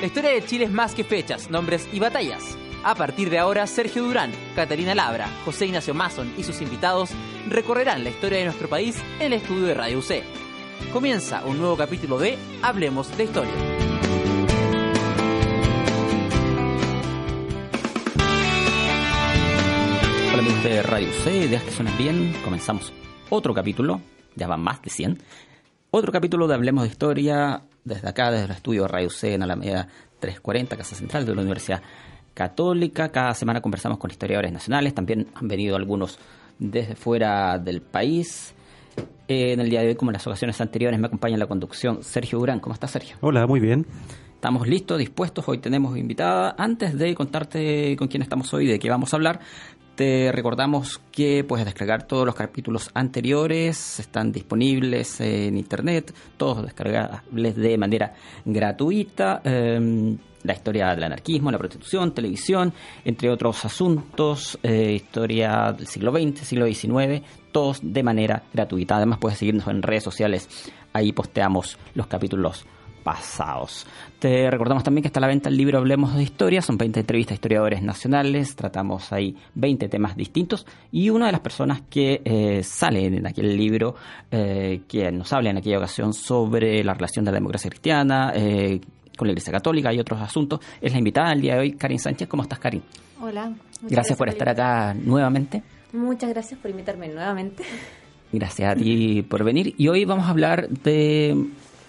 [0.00, 2.56] La historia de Chile es más que fechas, nombres y batallas.
[2.84, 7.10] A partir de ahora, Sergio Durán, Catarina Labra, José Ignacio Mason y sus invitados
[7.48, 10.22] recorrerán la historia de nuestro país en el estudio de Radio UC.
[10.92, 13.52] Comienza un nuevo capítulo de Hablemos de Historia.
[20.32, 22.36] Hola amigos de Radio UC, ideas que suenan bien.
[22.44, 22.92] Comenzamos
[23.30, 24.00] otro capítulo,
[24.36, 25.18] ya van más de 100.
[25.90, 29.88] Otro capítulo de Hablemos de Historia desde acá, desde el estudio Radio UC en Alameda
[30.20, 31.82] 340, Casa Central de la Universidad
[32.34, 33.10] Católica.
[33.10, 36.18] Cada semana conversamos con historiadores nacionales, también han venido algunos
[36.58, 38.54] desde fuera del país.
[39.28, 41.46] Eh, en el día de hoy, como en las ocasiones anteriores, me acompaña en la
[41.46, 42.60] conducción Sergio Durán.
[42.60, 43.16] ¿Cómo estás, Sergio?
[43.20, 43.86] Hola, muy bien.
[44.34, 45.48] Estamos listos, dispuestos.
[45.48, 46.54] Hoy tenemos invitada.
[46.58, 49.40] Antes de contarte con quién estamos hoy y de qué vamos a hablar,
[49.96, 57.78] recordamos que puedes descargar todos los capítulos anteriores, están disponibles en internet, todos descargables de
[57.78, 59.40] manera gratuita.
[59.44, 60.16] Eh,
[60.46, 62.72] la historia del anarquismo, la prostitución, televisión,
[63.04, 67.22] entre otros asuntos, eh, historia del siglo XX, siglo XIX,
[67.52, 68.96] todos de manera gratuita.
[68.96, 70.48] Además puedes seguirnos en redes sociales,
[70.92, 72.64] ahí posteamos los capítulos
[73.06, 73.86] pasados.
[74.18, 76.98] Te recordamos también que está a la venta el libro Hablemos de Historia, son 20
[76.98, 82.20] entrevistas a historiadores nacionales, tratamos ahí 20 temas distintos y una de las personas que
[82.24, 83.94] eh, sale en aquel libro,
[84.32, 88.80] eh, que nos habla en aquella ocasión sobre la relación de la democracia cristiana, eh,
[89.16, 92.00] con la Iglesia Católica y otros asuntos, es la invitada del día de hoy, Karin
[92.00, 92.26] Sánchez.
[92.26, 92.82] ¿Cómo estás, Karin?
[93.20, 93.52] Hola.
[93.52, 95.62] Gracias, gracias, por estar acá nuevamente.
[95.92, 97.62] Muchas gracias por invitarme nuevamente.
[98.32, 99.76] Gracias a ti por venir.
[99.78, 101.46] Y hoy vamos a hablar de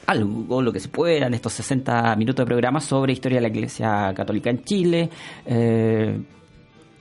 [0.07, 3.49] algo, lo que se pueda, en estos 60 minutos de programa sobre historia de la
[3.49, 5.09] Iglesia Católica en Chile.
[5.45, 6.19] Eh,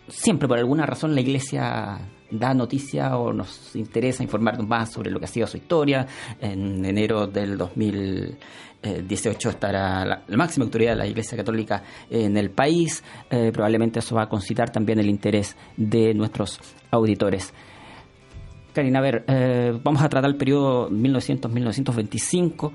[0.08, 1.98] siempre, por alguna razón, la Iglesia
[2.28, 6.06] da noticia o nos interesa informarnos más sobre lo que ha sido su historia.
[6.40, 13.04] En enero del 2018 estará la, máxima autoridad de la Iglesia Católica en el país.
[13.30, 16.58] Eh, probablemente eso va a concitar también el interés de nuestros
[16.90, 17.54] auditores.
[18.72, 22.72] Karina, a ver, eh, vamos a tratar el periodo 1900-1925.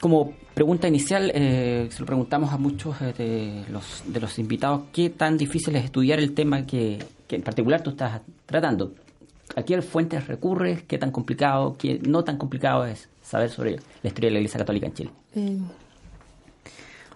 [0.00, 4.82] Como pregunta inicial, eh, se lo preguntamos a muchos eh, de, los, de los invitados,
[4.92, 8.92] ¿qué tan difícil es estudiar el tema que, que en particular tú estás tratando?
[9.54, 10.82] ¿A qué fuentes recurres?
[10.82, 14.58] ¿Qué tan complicado, qué no tan complicado es saber sobre la historia de la Iglesia
[14.58, 15.10] Católica en Chile?
[15.34, 15.58] Eh,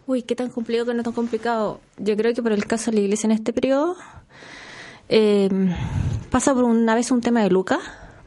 [0.07, 1.81] uy, qué tan complicado, qué no tan complicado.
[1.99, 3.97] Yo creo que por el caso de la Iglesia en este periodo,
[5.09, 5.51] eh,
[6.31, 7.81] pasa por una vez un tema de Lucas,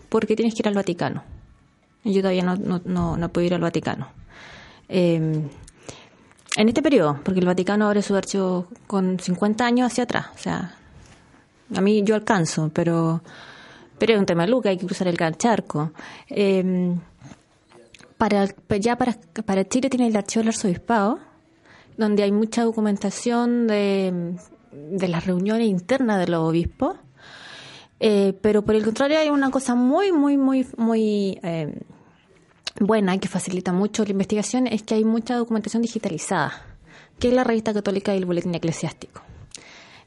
[0.10, 1.24] porque tienes que ir al Vaticano.
[2.04, 4.10] Yo todavía no, no, no, no puedo ir al Vaticano.
[4.90, 5.42] Eh,
[6.56, 10.28] en este periodo, porque el Vaticano abre su archivo con 50 años hacia atrás.
[10.36, 10.76] O sea,
[11.76, 13.22] a mí yo alcanzo, pero,
[13.98, 15.92] pero es un tema de Lucas, hay que cruzar el charco.
[16.30, 16.96] Eh,
[18.18, 18.48] para,
[18.80, 21.20] ya para, para Chile tiene el archivo del arzobispado,
[21.98, 24.36] donde hay mucha documentación de,
[24.72, 26.96] de las reuniones internas de los obispos.
[28.00, 31.74] Eh, pero por el contrario hay una cosa muy, muy, muy, muy eh,
[32.80, 36.66] buena que facilita mucho la investigación, es que hay mucha documentación digitalizada,
[37.20, 39.22] que es la revista católica y el boletín eclesiástico.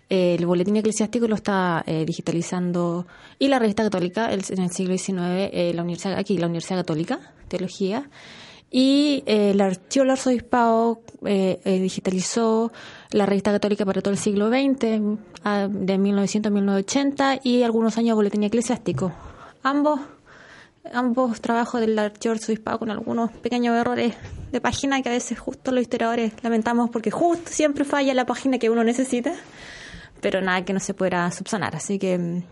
[0.08, 3.06] Eh, el boletín eclesiástico lo está eh, digitalizando
[3.40, 5.18] y la revista católica el, en el siglo XIX,
[5.52, 7.18] eh, la universidad aquí, la Universidad Católica,
[7.48, 8.08] Teología,
[8.70, 11.00] y el archivo del arzobispado
[11.64, 12.72] digitalizó
[13.12, 17.96] la revista católica para todo el siglo XX, a, de 1900 a 1980, y algunos
[17.96, 19.12] años boletín eclesiástico.
[19.62, 20.00] Ambos
[20.92, 24.14] ambos trabajos del archivo arzobispado con algunos pequeños errores
[24.52, 28.58] de página que a veces justo los historiadores lamentamos porque justo siempre falla la página
[28.58, 29.34] que uno necesita,
[30.20, 31.76] pero nada que no se pueda subsanar.
[31.76, 32.42] Así que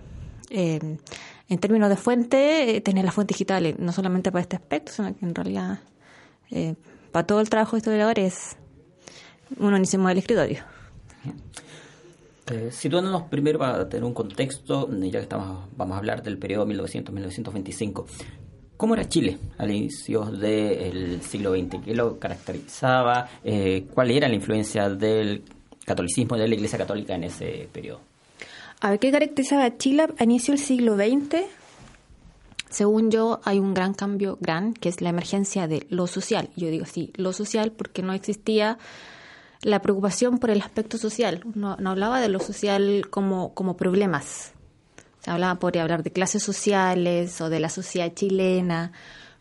[0.50, 0.98] eh,
[1.48, 5.14] en términos de fuente, eh, tener la fuente digital no solamente para este aspecto, sino
[5.16, 5.80] que en realidad
[6.50, 6.74] eh,
[7.12, 8.56] para todo el trabajo de historiadores
[9.58, 10.64] uno ni se mueve el escritorio.
[12.50, 16.66] Eh, situándonos primero para tener un contexto, ya que estamos, vamos a hablar del periodo
[16.66, 18.04] 1900-1925.
[18.76, 21.82] ¿Cómo era Chile al inicio del siglo XX?
[21.84, 23.28] ¿Qué lo caracterizaba?
[23.42, 25.42] Eh, ¿Cuál era la influencia del
[25.86, 28.00] catolicismo de la Iglesia Católica en ese periodo?
[28.80, 31.44] A ver, ¿qué caracterizaba Chile a inicio del siglo XX?
[32.68, 36.50] Según yo, hay un gran cambio, gran, que es la emergencia de lo social.
[36.56, 38.78] Yo digo sí, lo social porque no existía
[39.64, 41.42] la preocupación por el aspecto social.
[41.54, 44.52] No, no hablaba de lo social como, como problemas.
[45.20, 48.92] Se hablaba, podría hablar de clases sociales o de la sociedad chilena,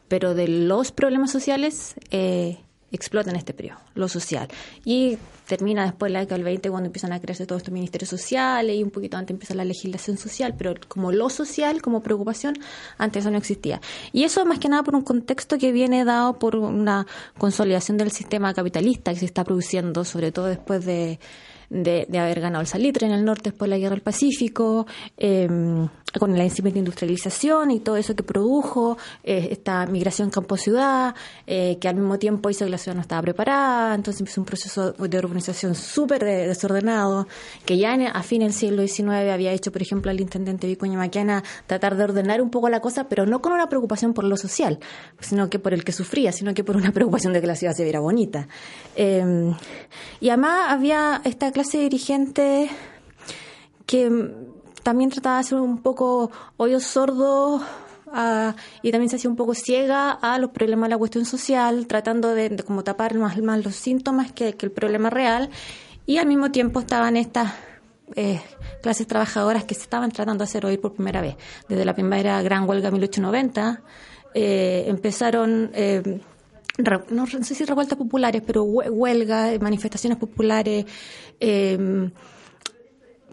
[0.08, 2.63] pero de los problemas sociales eh,
[2.94, 4.48] explota en este periodo, lo social.
[4.86, 5.18] Y
[5.48, 8.84] termina después la década del 20 cuando empiezan a crearse todos estos ministerios sociales y
[8.84, 12.56] un poquito antes empieza la legislación social, pero como lo social, como preocupación,
[12.98, 13.82] antes eso no existía.
[14.14, 17.06] Y eso más que nada por un contexto que viene dado por una
[17.38, 21.20] consolidación del sistema capitalista que se está produciendo, sobre todo después de
[21.74, 24.86] de, haber ganado el salitre en el norte después de la guerra del Pacífico,
[25.18, 25.88] em,
[26.20, 31.16] con la incipiente industrialización y todo eso que produjo, eh, esta migración campo-ciudad,
[31.48, 34.46] eh, que al mismo tiempo hizo que la ciudad no estaba preparada, entonces empezó un
[34.46, 37.28] proceso de urbanización súper desordenado,
[37.66, 41.44] que ya a fin del siglo XIX había hecho, por ejemplo, al intendente Vicuña Maquiana
[41.66, 44.80] tratar de ordenar un poco la cosa, pero no con una preocupación por lo social,
[45.20, 47.74] sino que por el que sufría, sino que por una preocupación de que la ciudad
[47.74, 48.48] se viera bonita.
[48.96, 49.56] Em,
[50.20, 52.70] y además había esta clase clase dirigente
[53.86, 54.12] que
[54.84, 57.62] también trataba de hacer un poco oídos sordos
[58.82, 62.36] y también se hacía un poco ciega a los problemas de la cuestión social, tratando
[62.36, 65.50] de, como tapar más, más los síntomas que, el problema real.
[66.06, 67.54] Y al mismo tiempo estaban estas
[68.18, 68.42] eh,
[68.82, 71.38] clases trabajadoras que se estaban tratando de hacer oír por primera vez.
[71.70, 73.82] Desde la primera gran huelga 1890
[74.34, 76.20] eh, empezaron eh,
[76.78, 80.86] no, sé si revueltas populares, pero huelgas, manifestaciones populares,
[81.40, 82.12] em,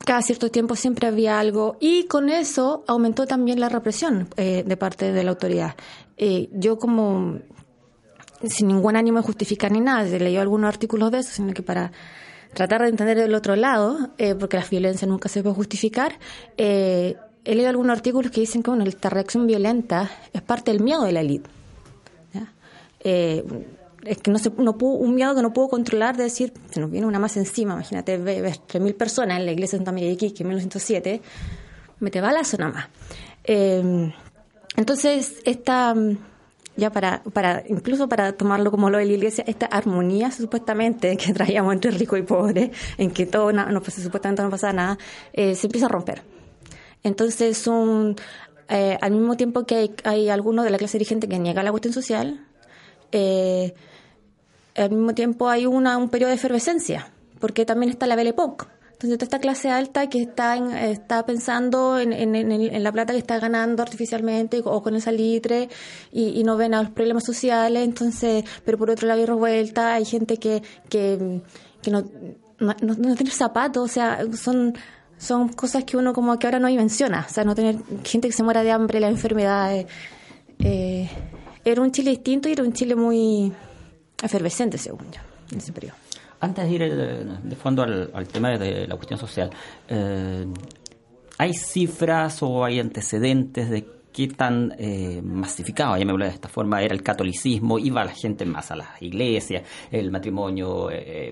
[0.05, 4.77] cada cierto tiempo siempre había algo y con eso aumentó también la represión eh, de
[4.77, 5.75] parte de la autoridad.
[6.17, 7.39] Eh, yo como
[8.45, 11.93] sin ningún ánimo de justificar ni nada, leído algunos artículos de eso, sino que para
[12.55, 16.19] tratar de entender el otro lado, eh, porque la violencia nunca se puede justificar,
[16.57, 21.05] he leído algunos artículos que dicen que bueno, esta reacción violenta es parte del miedo
[21.05, 21.60] de la élite
[23.01, 23.45] eh,
[24.05, 26.81] es que no se, no pudo, un miedo que no puedo controlar de decir, se
[26.81, 30.09] nos viene una más encima, imagínate, ves 3.000 personas en la iglesia de Santa María
[30.09, 31.21] de Iquique en 1907,
[32.01, 32.89] mete balazo nada más.
[33.45, 34.13] Eh,
[34.77, 35.95] entonces, esta,
[36.77, 41.33] ya para, para, incluso para tomarlo como lo de la iglesia, esta armonía supuestamente que
[41.35, 44.99] traíamos entre rico y pobre, en que todo no, no supuestamente no pasa nada,
[45.33, 46.23] eh, se empieza a romper.
[47.03, 48.17] Entonces, son,
[48.69, 51.71] eh, al mismo tiempo que hay, hay algunos de la clase dirigente que niega la
[51.71, 52.47] cuestión social,
[53.13, 53.75] eh,
[54.77, 58.67] al mismo tiempo hay una, un periodo de efervescencia, porque también está la Belle Époque.
[58.93, 60.57] Entonces, toda esta clase alta que está,
[60.91, 65.71] está pensando en, en, la plata que está ganando artificialmente o con el salitre
[66.13, 70.05] y, no ven a los problemas sociales, entonces, pero por otro lado hay revuelta, hay
[70.05, 71.41] gente que, que,
[71.81, 72.05] que no,
[72.59, 74.75] no, no, tiene zapatos, o sea, son
[75.17, 78.33] son cosas que uno como que ahora no menciona, o sea, no tener gente que
[78.33, 79.87] se muera de hambre, la enfermedad,
[80.59, 81.09] eh,
[81.73, 83.53] era un Chile distinto y era un Chile muy
[84.23, 85.21] efervescente, según yo,
[85.53, 85.95] en ese periodo.
[86.41, 89.51] Antes de ir eh, de fondo al, tema de la cuestión social,
[89.89, 90.47] eh,
[91.39, 96.49] ¿hay cifras o hay antecedentes de qué tan eh, masificado, ya me hablé de esta
[96.49, 100.89] forma, era el catolicismo, iba la gente más a las iglesias, el matrimonio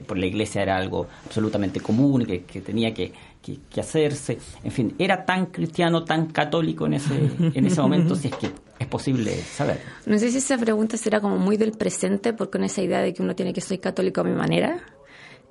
[0.07, 3.13] por la iglesia era algo absolutamente común que, que tenía que,
[3.43, 8.29] que, hacerse, en fin, era tan cristiano, tan católico en ese, en ese momento, si
[8.29, 9.81] es que es posible saber.
[10.07, 13.13] No sé si esa pregunta será como muy del presente, porque con esa idea de
[13.13, 14.81] que uno tiene que ser católico a mi manera.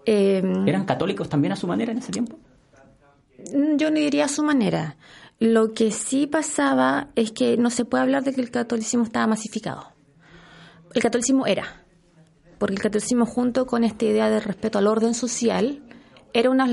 [0.05, 2.37] Em, ¿Eran católicos también a su manera en ese tiempo?
[3.75, 4.97] Yo no diría a su manera.
[5.39, 9.27] Lo que sí pasaba es que no se puede hablar de que el catolicismo estaba
[9.27, 9.91] masificado.
[10.93, 11.83] El catolicismo era,
[12.57, 15.83] porque el catolicismo junto con esta idea de respeto al orden social
[16.33, 16.67] era una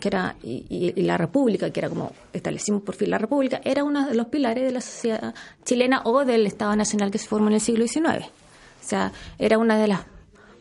[0.00, 4.06] que era y, la república que era como establecimos por fin la república era uno
[4.06, 7.54] de los pilares de la sociedad chilena o del estado nacional que se formó en
[7.54, 10.00] el siglo XIX o sea era una de las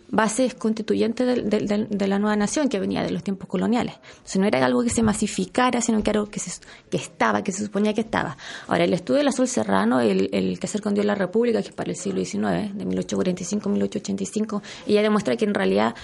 [0.10, 3.96] bases constituyentes de, la nueva nación que venía de los tiempos coloniales.
[4.10, 7.44] Entonces no era algo que se masificara sino que era algo que, se, que estaba
[7.44, 8.38] que se suponía que estaba.
[8.68, 11.74] Ahora el estudio del azul serrano el, el que se escondió la república que es
[11.74, 15.96] para el siglo XIX de 1845 1885 y ya demuestra que en realidad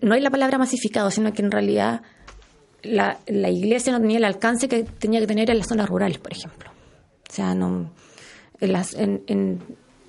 [0.00, 2.02] no hay la palabra masificado, sino que en realidad
[2.82, 6.18] la, la, iglesia no tenía el alcance que tenía que tener en las zonas rurales,
[6.18, 6.70] por ejemplo.
[7.28, 7.90] O sea, no,
[8.60, 9.60] en, las, en,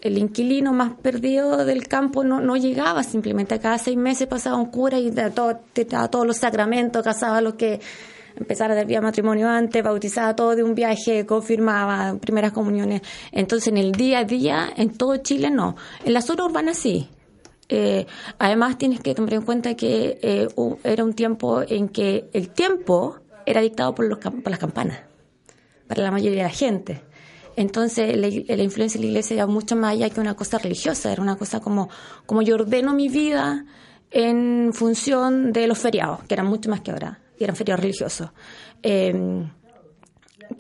[0.02, 3.60] el inquilino más perdido del campo no, no llegaba simplemente.
[3.60, 7.80] Cada seis meses pasaba un cura y te daba todos los sacramentos, casaba lo que
[8.36, 13.02] empezara del día matrimonio antes, bautizaba todo de un viaje, confirmaba primeras comuniones.
[13.32, 15.76] Entonces, en el día a día, en todo Chile no.
[16.06, 17.10] En la zona urbana sí.
[17.72, 18.08] Eh,
[18.40, 20.48] además, tienes que tener en cuenta que eh,
[20.84, 25.02] era un tiempo en que el tiempo era dictado por, los, por las campanas,
[25.88, 27.04] para la mayoría de la gente.
[27.56, 31.22] Entonces, la, influencia de la iglesia era mucho más allá que una cosa religiosa, era
[31.22, 31.90] una cosa como,
[32.26, 33.66] como yo ordeno mi vida
[34.12, 38.30] en función de los feriados, que eran mucho más que ahora, y eran feriados religiosos.
[38.82, 39.46] Eh,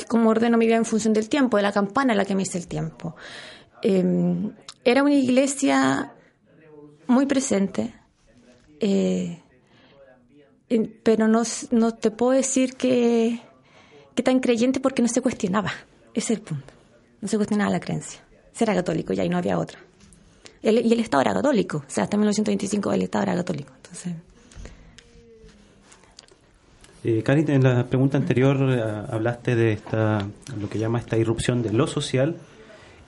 [0.07, 2.59] como ordeno mi vida en función del tiempo, de la campana la que me dice
[2.59, 3.15] el tiempo.
[3.81, 6.13] era una iglesia
[7.09, 7.91] muy presente,
[8.79, 9.39] eh,
[11.03, 13.39] pero no, no te puedo decir que,
[14.15, 15.71] que tan creyente porque no se cuestionaba.
[16.13, 16.71] Ese es el punto.
[17.21, 18.21] No se cuestionaba la creencia.
[18.53, 19.79] Será católico ya y no había otra.
[20.61, 21.77] y el Estado era católico.
[21.79, 23.73] O sea, hasta 1925 el Estado era católico.
[23.75, 24.13] Entonces.
[27.03, 30.27] Eh, en la pregunta anterior eh, hablaste de esta,
[30.59, 32.35] lo que llama esta irrupción de lo social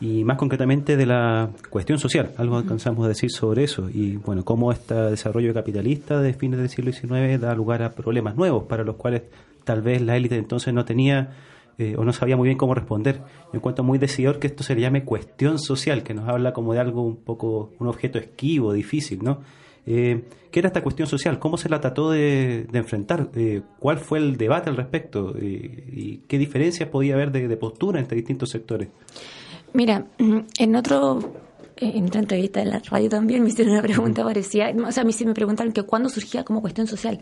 [0.01, 2.31] y más concretamente de la cuestión social.
[2.38, 6.70] Algo alcanzamos a decir sobre eso y bueno, cómo este desarrollo capitalista de fines del
[6.70, 9.22] siglo XIX da lugar a problemas nuevos para los cuales
[9.63, 11.31] tal vez la élite entonces no tenía
[11.77, 13.22] eh, o no sabía muy bien cómo responder.
[13.53, 16.74] Yo encuentro muy decidor que esto se le llame cuestión social, que nos habla como
[16.74, 19.39] de algo un poco, un objeto esquivo, difícil, ¿no?
[19.86, 21.39] Eh, ¿Qué era esta cuestión social?
[21.39, 23.29] ¿Cómo se la trató de, enfrentar?
[23.36, 25.34] Eh, ¿Cuál fue el debate al respecto?
[25.38, 28.89] Eh, ¿Y qué diferencias podía haber de, postura entre distintos sectores?
[29.74, 30.06] Mira,
[30.58, 31.34] en otro
[31.78, 34.72] en otra entrevista de la radio también me hicieron una pregunta parecida.
[34.86, 37.20] O sea, a mí sí me preguntaron que cuándo surgía como cuestión social.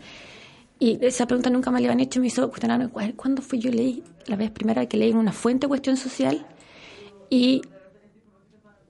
[0.78, 4.02] Y esa pregunta nunca me la habían hecho, me hizo cuestionarme cuándo fue yo leí,
[4.26, 6.46] la vez primera que leí una fuente cuestión social
[7.28, 7.62] y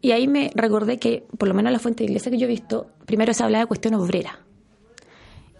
[0.03, 2.49] y ahí me recordé que, por lo menos la fuente de iglesia que yo he
[2.49, 4.41] visto, primero se hablaba de cuestión obrera.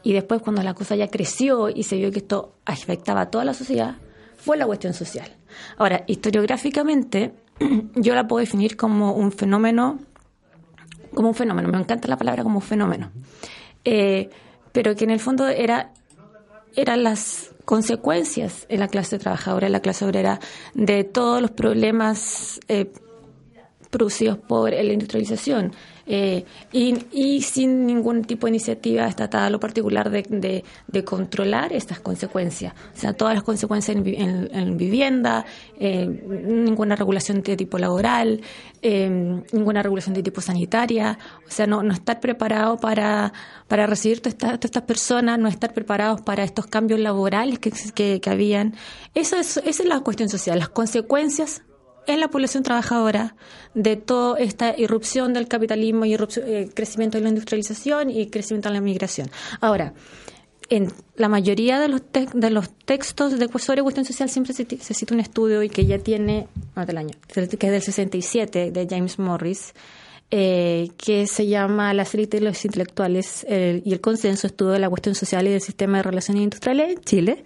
[0.03, 3.45] Y después, cuando la cosa ya creció y se vio que esto afectaba a toda
[3.45, 3.97] la sociedad,
[4.37, 5.37] fue la cuestión social.
[5.77, 7.35] Ahora, historiográficamente,
[7.95, 9.99] yo la puedo definir como un fenómeno,
[11.15, 13.11] como un fenómeno, me encanta la palabra como un fenómeno,
[13.85, 14.31] eh,
[14.73, 15.93] pero que en el fondo era
[16.77, 20.41] eran las consecuencias en la clase trabajadora, en la clase obrera,
[20.75, 22.93] de todos los problemas eh,
[23.91, 25.73] producidos por la industrialización
[26.13, 30.65] eh, y, sin ningún tipo de iniciativa estatal o particular de,
[31.05, 32.75] controlar estas consecuencias.
[32.97, 35.47] O sea, todas las consecuencias en, vivienda,
[35.79, 38.41] eh, ninguna regulación de tipo laboral,
[38.83, 39.09] eh,
[39.53, 41.17] ninguna regulación de tipo sanitaria.
[41.47, 43.33] O sea, no, no estar preparado para,
[43.69, 47.71] para recibir todas estas, personas, no estar preparados para estos cambios laborales que,
[48.21, 48.75] que, habían.
[49.15, 51.63] Eso es, esa es la cuestión social, las consecuencias
[52.07, 53.35] en la población trabajadora
[53.75, 58.75] de toda esta irrupción del capitalismo y eh, crecimiento de la industrialización y crecimiento de
[58.75, 59.31] la migración.
[59.61, 59.95] Ahora,
[60.69, 65.15] en la mayoría de los, de los textos de sobre cuestión social siempre se, cita
[65.15, 69.19] un estudio y que ya tiene, no del año, que es del 67, de James
[69.19, 69.75] Morris,
[70.31, 74.89] eh, que se llama Las élites de los intelectuales y el consenso estudio de la
[74.89, 77.45] cuestión social y del sistema de relaciones industriales en Chile.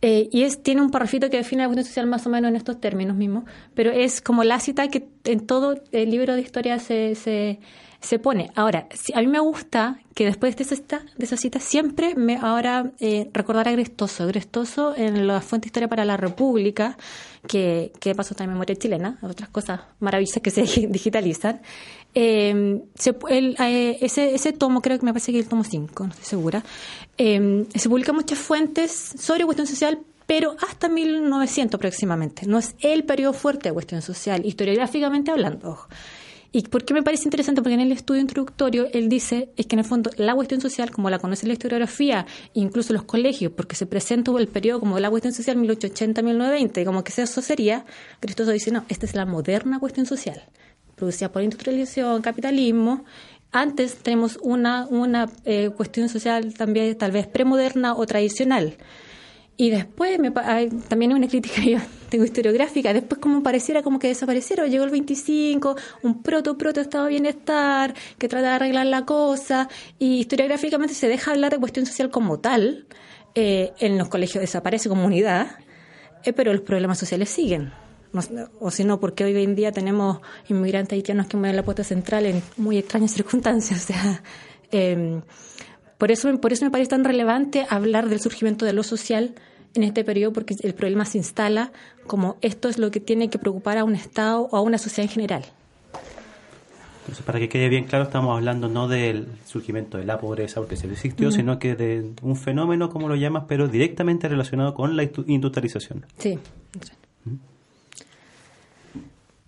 [0.00, 2.56] Eh, y es, tiene un parrafito que define la cuestión social más o menos en
[2.56, 6.78] estos términos mismos, pero es como la cita que en todo el libro de historia
[6.78, 7.58] se, se,
[8.00, 8.50] se pone.
[8.54, 12.36] Ahora, a mí me gusta que después de esa cita, de esa cita siempre me
[12.36, 14.26] ahora eh, recordar a Grestoso.
[14.26, 16.96] Grestoso en la Fuente Historia para la República,
[17.46, 21.60] que, que pasó también memoria chilena, otras cosas maravillosas que se digitalizan.
[22.14, 22.82] Eh,
[23.30, 26.24] eh, ese, ese tomo, creo que me parece que es el tomo 5, no estoy
[26.24, 26.64] segura,
[27.16, 32.46] eh, se publican muchas fuentes sobre cuestión social, pero hasta 1900 próximamente.
[32.46, 35.86] No es el periodo fuerte de cuestión social, historiográficamente hablando.
[36.50, 37.60] ¿Y por qué me parece interesante?
[37.60, 40.90] Porque en el estudio introductorio él dice es que en el fondo la cuestión social,
[40.90, 45.10] como la conoce la historiografía, incluso los colegios, porque se presenta el periodo como la
[45.10, 47.84] cuestión social 1880-1920, como que eso sería,
[48.20, 50.42] Cristo dice, no, esta es la moderna cuestión social
[50.98, 53.04] producida por industrialización, capitalismo.
[53.50, 58.76] Antes tenemos una, una eh, cuestión social también tal vez premoderna o tradicional.
[59.60, 64.08] Y después me, hay, también una crítica yo tengo historiográfica, después como pareciera como que
[64.08, 69.04] desaparecieron, llegó el 25, un proto proto estado de bienestar que trata de arreglar la
[69.04, 72.86] cosa y historiográficamente se deja hablar de cuestión social como tal,
[73.34, 75.48] eh, en los colegios desaparece comunidad,
[76.24, 77.72] eh, pero los problemas sociales siguen
[78.58, 82.26] o si no, porque hoy en día tenemos inmigrantes haitianos que mueven la puerta central
[82.26, 83.82] en muy extrañas circunstancias.
[83.82, 84.22] O sea,
[84.70, 85.22] em,
[85.98, 89.34] por, eso, por eso me parece tan relevante hablar del surgimiento de lo social
[89.78, 91.72] en este periodo, porque el problema se instala
[92.06, 95.08] como esto es lo que tiene que preocupar a un Estado o a una sociedad
[95.08, 95.44] en general.
[97.00, 100.76] Entonces, para que quede bien claro, estamos hablando no del surgimiento de la pobreza, porque
[100.76, 105.08] se existió, sino que de un fenómeno, como lo llamas, pero directamente relacionado con la
[105.26, 106.04] industrialización.
[106.18, 106.38] Sí.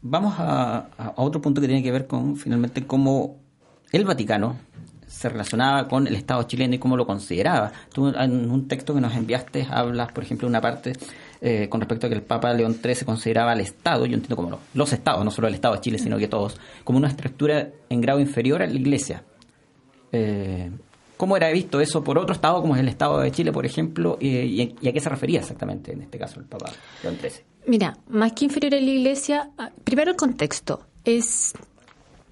[0.01, 3.37] Vamos a, otro punto que tiene que ver con finalmente cómo
[3.93, 4.57] el Vaticano
[5.21, 7.71] se relacionaba con el Estado chileno y cómo lo consideraba.
[7.93, 10.95] Tú en un texto que nos enviaste hablas, por ejemplo, de una parte
[11.43, 14.59] eh, con respecto a que el Papa León XIII consideraba al Estado, yo entiendo como
[14.73, 18.01] los, Estados, no solo el Estado de Chile, sino que todos, como una estructura en
[18.01, 19.23] grado inferior a la Iglesia.
[20.11, 20.71] Eh,
[21.19, 24.17] ¿Cómo era visto eso por otro Estado, como es el Estado de Chile, por ejemplo,
[24.19, 26.73] y, a qué se refería exactamente en este caso el Papa
[27.03, 27.45] León XIII?
[27.67, 30.87] Mira, más que inferior a la Iglesia, ah, primero el contexto.
[31.05, 31.53] Es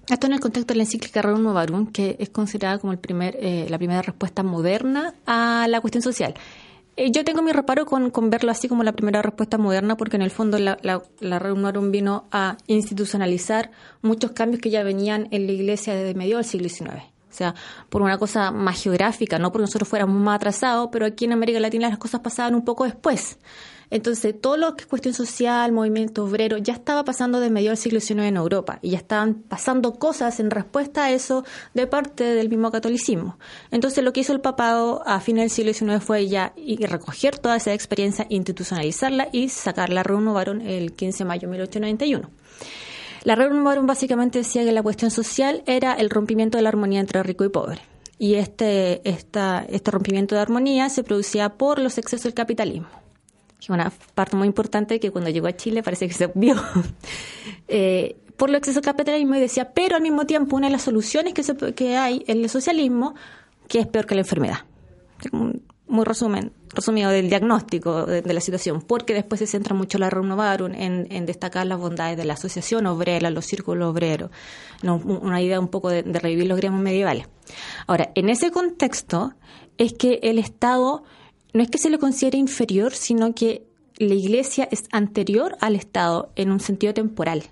[0.09, 3.37] Esto en el contexto de la encíclica Rerum Novarum, que es considerada como el primer,
[3.39, 6.33] eh, la primera respuesta moderna a la cuestión social.
[6.97, 10.15] Eh, yo tengo mi reparo con, con, verlo así como la primera respuesta moderna, porque
[10.15, 13.69] en el fondo la, la, la Rerum Novarum vino a institucionalizar
[14.01, 17.03] muchos cambios que ya venían en la Iglesia desde medio del siglo XIX.
[17.29, 17.53] O sea,
[17.89, 21.59] por una cosa más geográfica, no porque nosotros fuéramos más atrasados, pero aquí en América
[21.59, 23.37] Latina las cosas pasaban un poco después.
[23.91, 27.77] Entonces, todo lo que es cuestión social, movimiento obrero, ya estaba pasando desde medio del
[27.77, 31.43] siglo XIX en Europa y ya estaban pasando cosas en respuesta a eso
[31.73, 33.39] de parte del mismo catolicismo.
[33.71, 37.55] Entonces, lo que hizo el papado a fines del siglo XIX fue ya recoger toda
[37.55, 42.29] esa experiencia, institucionalizarla y sacarla, renovaron el 15 de mayo de 1891.
[43.23, 47.21] La Reunión básicamente decía que la cuestión social era el rompimiento de la armonía entre
[47.23, 47.81] rico y pobre.
[48.17, 52.87] Y este, esta, este rompimiento de armonía se producía por los excesos del capitalismo.
[53.59, 56.55] Que una parte muy importante que cuando llegó a Chile parece que se vio.
[57.67, 60.83] eh, por los excesos del capitalismo y decía, pero al mismo tiempo una de las
[60.83, 63.13] soluciones que, se, que hay en el socialismo,
[63.67, 64.59] que es peor que la enfermedad.
[65.87, 70.73] Muy resumen, resumido del diagnóstico de, la situación, porque después se centra mucho la Renovarum
[70.73, 74.29] en, en destacar las bondades de la asociación obrera, los círculos obreros,
[74.83, 77.27] una idea un poco de, revivir los gremios medievales.
[77.87, 79.33] Ahora, en ese contexto
[79.77, 81.03] es que el Estado
[81.53, 83.65] no es que se le considere inferior, sino que
[83.97, 87.43] la Iglesia es anterior al Estado en un sentido temporal.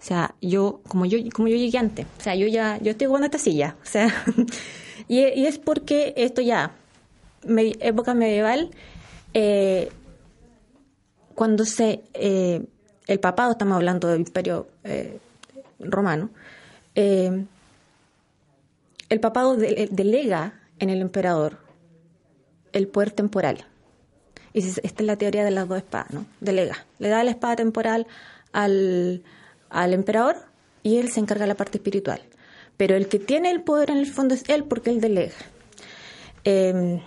[0.00, 3.06] O sea, yo como yo como yo llegué antes, o sea, yo ya yo estoy
[3.06, 4.12] jugando esta silla, o sea,
[5.08, 6.72] y, es porque esto ya
[7.46, 8.70] época medieval,
[9.32, 9.90] eh,
[11.34, 12.64] cuando se eh,
[13.06, 15.18] el papado, estamos hablando del imperio eh,
[15.78, 16.30] romano,
[16.94, 17.46] el
[19.20, 21.58] papado de, delega en el emperador
[22.72, 23.64] el poder temporal.
[24.52, 26.26] Y esta es la teoría de las dos espadas, ¿no?
[26.40, 26.86] Delega.
[26.98, 28.06] Le da la espada temporal
[28.52, 29.22] al,
[29.70, 30.36] al emperador
[30.82, 32.20] y él se encarga de la parte espiritual.
[32.76, 35.34] Pero el que tiene el poder en el fondo es él porque él delega.
[36.44, 37.00] Eh,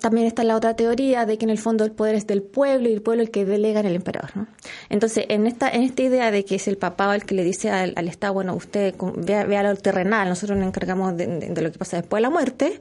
[0.00, 2.88] también está la otra teoría de que en el fondo el poder es del pueblo
[2.88, 4.30] y el pueblo el que delega en el emperador.
[4.36, 4.46] ¿no?
[4.88, 7.70] Entonces, en esta, en esta idea de que es el papado el que le dice
[7.70, 11.72] al, al Estado, bueno, usted vea, vea, lo terrenal, nosotros nos encargamos de, de, lo
[11.72, 12.80] que pasa después de la muerte,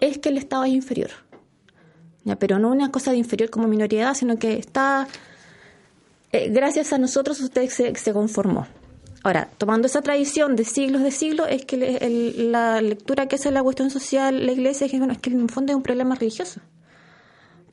[0.00, 1.10] es que el Estado es inferior.
[2.24, 2.36] ¿Ya?
[2.36, 5.06] Pero no una cosa de inferior como minoridad, sino que está,
[6.32, 8.66] eh, gracias a nosotros usted se, conformó.
[9.22, 13.36] Ahora, tomando esa tradición de siglos de siglos, es que el, el, la lectura que
[13.36, 15.76] hace la cuestión social la iglesia es que, bueno, es que en el fondo es
[15.76, 16.60] un problema religioso.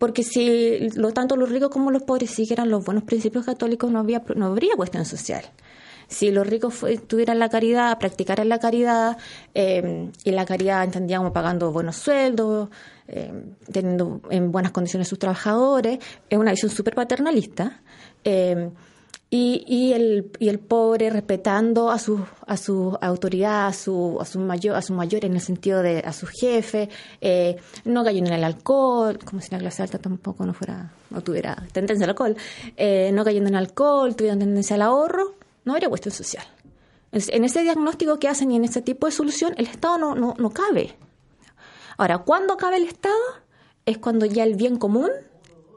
[0.01, 3.99] Porque si lo, tanto los ricos como los pobres siguieran los buenos principios católicos, no,
[3.99, 5.43] había, no habría cuestión social.
[6.07, 9.17] Si los ricos tuvieran la caridad, practicaran la caridad,
[9.53, 12.69] eh, y la caridad entendíamos pagando buenos sueldos,
[13.11, 13.31] eh,
[13.71, 17.81] teniendo en buenas condiciones sus trabajadores, es una visión súper paternalista.
[18.23, 18.69] Eh,
[19.33, 24.39] y, y, el, y el pobre respetando a su, a autoridad, a su, a su
[24.41, 26.89] mayor, a su mayor en el sentido de a su jefe,
[27.21, 31.21] eh, no cayendo en el alcohol, como si la clase alta tampoco no fuera, no
[31.21, 32.35] tuviera tendencia al alcohol,
[32.75, 36.43] eh, no cayendo en alcohol, tuvieran tendencia al ahorro, no habría cuestión social.
[37.13, 40.35] En ese diagnóstico que hacen y en ese tipo de solución, el Estado no, no,
[40.37, 40.93] no cabe.
[42.01, 43.13] Ahora, ¿cuándo cabe el Estado?
[43.85, 45.11] Es cuando ya el bien común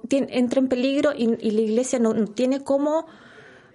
[0.09, 3.05] tiene, entra en peligro y, la Iglesia no, no tiene cómo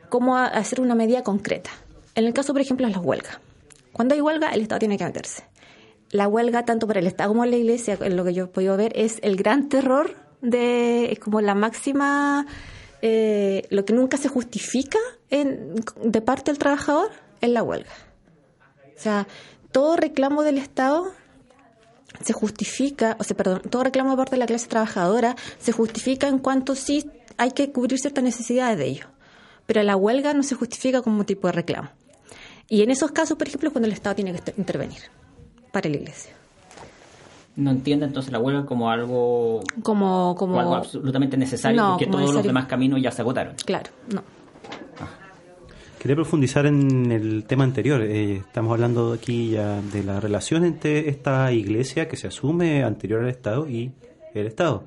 [0.10, 1.70] cómo hacer una medida concreta.
[2.16, 3.38] En el caso, por ejemplo, de las huelgas.
[3.94, 5.44] Cuando hay huelga, el Estado tiene que meterse.
[6.10, 8.48] La huelga, tanto para el Estado como para la Iglesia, en lo que yo he
[8.48, 12.48] podido ver, es el gran terror de, es como la máxima,
[13.04, 14.98] eh, lo que nunca se justifica
[15.30, 17.94] en, de parte del trabajador es la huelga.
[18.98, 19.28] O sea,
[19.72, 21.12] todo reclamo del Estado
[22.22, 26.28] se justifica, o sea, perdón, todo reclamo de parte de la clase trabajadora se justifica
[26.28, 29.08] en cuanto sí hay que cubrir ciertas necesidades de ellos
[29.70, 31.90] pero la huelga no se justifica como tipo de reclamo.
[32.70, 34.98] Y en esos casos, por ejemplo, es cuando el Estado tiene que intervenir
[35.72, 36.34] para la Iglesia.
[37.56, 40.60] No entiende entonces la huelga como algo como, como...
[40.60, 43.54] algo absolutamente necesario No, porque todos los demás caminos ya se agotaron.
[43.64, 44.24] Claro, no.
[46.00, 48.02] Quería profundizar en el tema anterior.
[48.02, 53.22] Eh, estamos hablando aquí ya de la relación entre esta iglesia que se asume anterior
[53.22, 53.92] al Estado y
[54.34, 54.86] el Estado.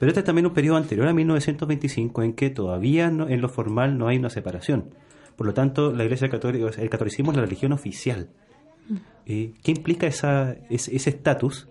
[0.00, 3.48] Pero este es también un periodo anterior a 1925 en que todavía no, en lo
[3.48, 4.92] formal no hay una separación.
[5.36, 8.28] Por lo tanto, la Iglesia Católica, el catolicismo es la religión oficial.
[9.26, 11.68] Eh, ¿Qué implica esa, ese estatus?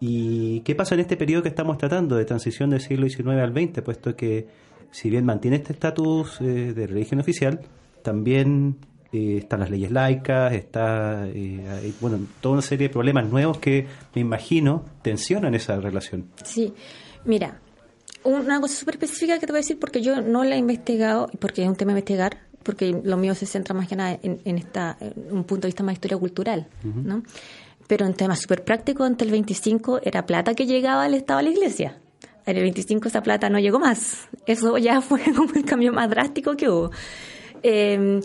[0.00, 3.52] ¿Y qué pasa en este periodo que estamos tratando de transición del siglo XIX al
[3.52, 3.80] XX?
[3.82, 4.48] Puesto que,
[4.90, 7.60] si bien mantiene este estatus eh, de religión oficial,
[8.08, 8.78] también
[9.12, 13.58] eh, están las leyes laicas, está eh, hay, bueno toda una serie de problemas nuevos
[13.58, 16.24] que me imagino tensionan esa relación.
[16.42, 16.72] Sí,
[17.26, 17.60] mira,
[18.24, 21.30] una cosa súper específica que te voy a decir porque yo no la he investigado,
[21.38, 24.56] porque es un tema a investigar, porque lo mío se centra más que nada en,
[24.56, 24.96] esta,
[25.30, 27.22] un punto de vista más historia cultural, ¿no?
[27.88, 31.42] Pero en temas súper prácticos, ante el 25 era plata que llegaba al Estado a
[31.42, 31.98] la Iglesia.
[32.46, 34.28] En el 25 esa plata no llegó más.
[34.46, 36.90] Eso ya fue como el cambio más drástico que hubo.
[37.62, 38.20] Eh,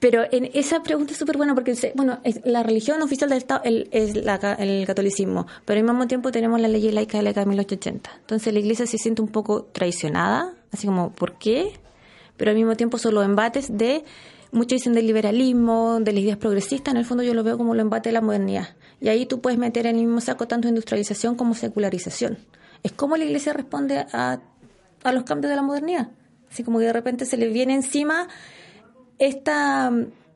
[0.00, 4.14] pero en esa pregunta es súper buena porque, bueno, la religión oficial del Estado es
[4.14, 8.10] el catolicismo, pero al mismo tiempo tenemos la ley laica de la de 1880.
[8.20, 11.72] Entonces la iglesia se siente un poco traicionada, así como, ¿por qué?
[12.36, 14.04] Pero al mismo tiempo son los embates de,
[14.52, 17.74] muchos dicen del liberalismo, de las ideas progresistas, en el fondo yo lo veo como
[17.74, 18.76] los embates de la modernidad.
[19.00, 22.38] Y ahí tú puedes meter en el mismo saco tanto industrialización como secularización.
[22.82, 24.40] Es como la iglesia responde a,
[25.02, 26.08] a los cambios de la modernidad.
[26.50, 28.28] Así como que de repente se le viene encima
[29.18, 29.90] esta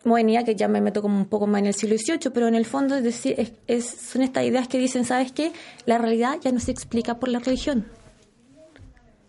[0.04, 2.54] modernidad que ya me meto como un poco más en el siglo XVIII, pero en
[2.54, 5.52] el fondo es decir, es, son estas ideas que dicen, ¿sabes qué?
[5.86, 7.86] La realidad ya no se explica por la religión.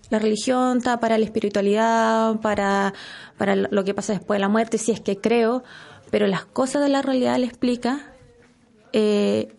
[0.09, 2.93] La religión está para la espiritualidad, para,
[3.37, 5.63] para lo que pasa después de la muerte, si es que creo,
[6.09, 8.13] pero las cosas de la realidad la explica,
[8.91, 9.53] eh,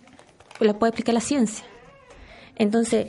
[0.60, 1.64] las puede explicar la ciencia.
[2.56, 3.06] Entonces,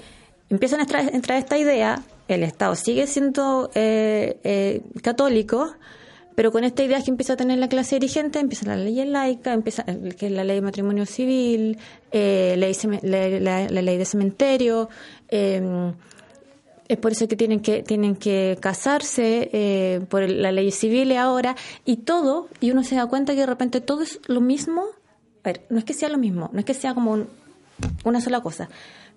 [0.50, 5.76] empiezan a entrar, esta idea, el Estado sigue siendo eh, eh, católico,
[6.36, 9.54] pero con esta idea que empieza a tener la clase dirigente, empieza la ley laica,
[9.54, 11.78] empieza que es la ley de matrimonio civil,
[12.12, 14.89] eh, la, ley de cementerio.
[15.30, 15.93] Em,
[16.88, 21.56] es por eso que tienen que tienen que casarse eh, por la ley civil ahora
[21.86, 24.84] y todo y uno se da cuenta que de repente todo es lo mismo.
[25.43, 27.26] A ver, no es que sea lo mismo, no es que sea como
[28.04, 28.69] una sola cosa,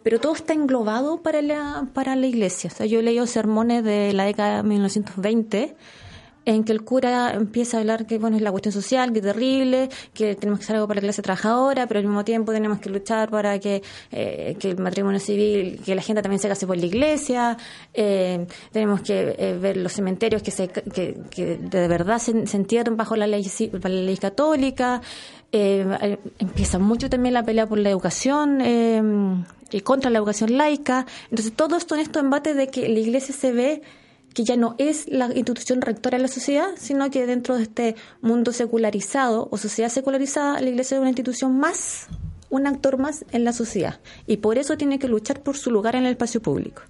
[0.02, 2.70] pero todo está englobado para la para la iglesia.
[2.72, 5.76] O sea, yo he leído sermones de la década de 1920
[6.46, 9.24] en que el cura empieza a hablar que bueno es la cuestión social, que es
[9.24, 12.78] terrible, que tenemos que hacer algo para la clase trabajadora, pero al mismo tiempo tenemos
[12.78, 13.82] que luchar para que,
[14.12, 17.58] eh, que el matrimonio civil, que la gente también se case por la iglesia,
[17.92, 22.56] eh, tenemos que eh, ver los cementerios que, se, que, que de verdad se, se,
[22.56, 23.44] entierren bajo la ley,
[23.82, 25.02] la ley católica,
[25.50, 31.76] empieza mucho también la pelea por la educación y contra la educación laica, entonces todo
[31.76, 33.82] esto en estos embates de que la iglesia se ve
[34.36, 37.96] que ya no es la institución rectora de la sociedad, sino que dentro de este
[38.20, 42.06] mundo secularizado o sociedad secularizada, la Iglesia es una institución más,
[42.50, 43.98] un actor más en la sociedad.
[44.26, 46.82] Y por eso tiene que luchar por su lugar en el espacio público.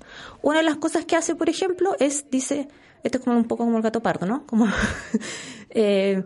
[0.42, 2.66] Una de las cosas que hace, por ejemplo, es, dice,
[3.04, 4.44] esto es como un poco como el gato pardo, ¿no?
[4.44, 4.66] Como,
[5.70, 6.24] eh,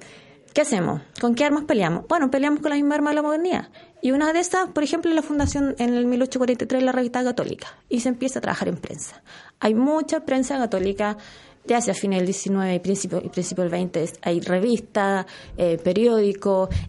[0.52, 1.00] ¿Qué hacemos?
[1.20, 2.08] ¿Con qué armas peleamos?
[2.08, 3.68] Bueno, peleamos con la misma arma de la modernidad.
[4.02, 7.22] Y una de estas, por ejemplo, es la fundación en el 1843 de la revista
[7.22, 7.68] católica.
[7.88, 9.22] Y se empieza a trabajar en prensa.
[9.60, 11.18] Hay mucha prensa católica
[11.66, 15.78] ya hacia fines del 19 y principio, del 20 hay revistas, eh,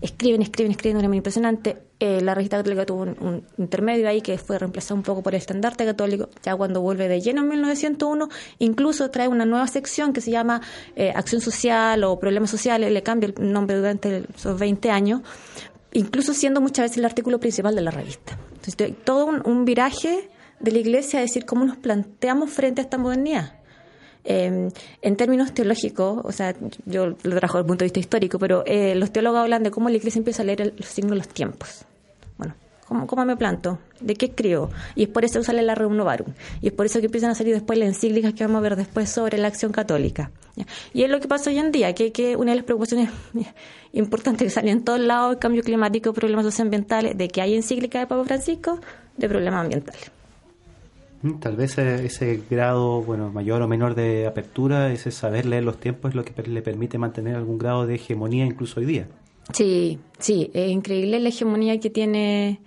[0.01, 1.77] escriben, escriben, escriben de una manera impresionante.
[1.99, 5.39] Eh, la revista católica tuvo un, intermedio ahí que fue reemplazado un poco por el
[5.39, 10.19] estandarte católico, ya cuando vuelve de lleno en 1901, incluso trae una nueva sección que
[10.19, 10.61] se llama
[10.95, 15.21] eh, Acción Social o Problemas Sociales, le cambia el nombre durante esos 20 años,
[15.93, 18.35] incluso siendo muchas veces el artículo principal de la revista.
[18.65, 20.29] Entonces, todo un, viraje
[20.59, 23.60] de la Iglesia a decir cómo nos planteamos frente a esta modernidad.
[24.23, 24.69] Em,
[25.01, 26.55] en términos teológicos, o sea,
[26.85, 29.71] yo lo trajo desde el punto de vista histórico, pero eh, los teólogos hablan de
[29.71, 31.85] cómo la Iglesia empieza a leer los signos de los tiempos.
[32.37, 32.53] Bueno,
[32.87, 33.79] ¿cómo, ¿cómo, me planto?
[33.99, 34.69] ¿De qué escribo?
[34.95, 36.33] Y es por eso que sale la Rerum Novarum.
[36.61, 38.75] Y es por eso que empiezan a salir después las encíclicas que vamos a ver
[38.75, 40.31] después sobre la acción católica.
[40.93, 43.09] Y es lo que pasa hoy en día, que, una de las preocupaciones
[43.93, 47.99] importantes que salen en todos lados, el cambio climático, problemas socioambientales, de que hay encíclica
[47.99, 48.79] de Papa Francisco,
[49.17, 50.11] de problemas ambientales.
[51.39, 56.09] Tal vez ese, grado, bueno, mayor o menor de apertura, ese saber leer los tiempos
[56.09, 59.07] es lo que le permite mantener algún grado de hegemonía incluso hoy día.
[59.53, 62.59] Sí, sí, es increíble la hegemonía que tiene.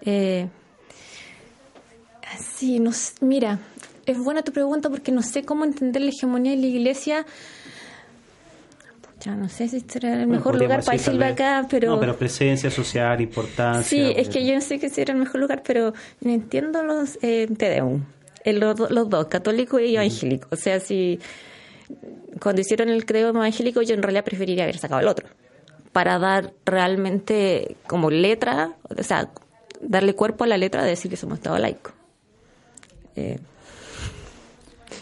[0.00, 0.48] Eh,
[2.56, 3.60] sí, nos, mira,
[4.06, 7.26] es buena tu pregunta porque no sé cómo entender la hegemonía de la iglesia.
[9.20, 11.90] Ya no sé si será el mejor lugar para decirlo acá, pero...
[11.90, 13.82] No, pero presencia social, importancia...
[13.82, 17.46] Sí, es que yo no sé qué será el mejor lugar, pero entiendo los eh,
[17.56, 18.04] Tedeum,
[18.46, 20.48] los, los, dos, católico y evangélico.
[20.50, 21.20] O sea, si
[22.40, 25.28] cuando hicieron el credo evangélico yo en realidad preferiría haber sacado el otro,
[25.92, 29.28] para dar realmente como letra, o sea,
[29.80, 31.92] darle cuerpo a la letra de decir que somos Estado laico.
[33.16, 33.38] Eh,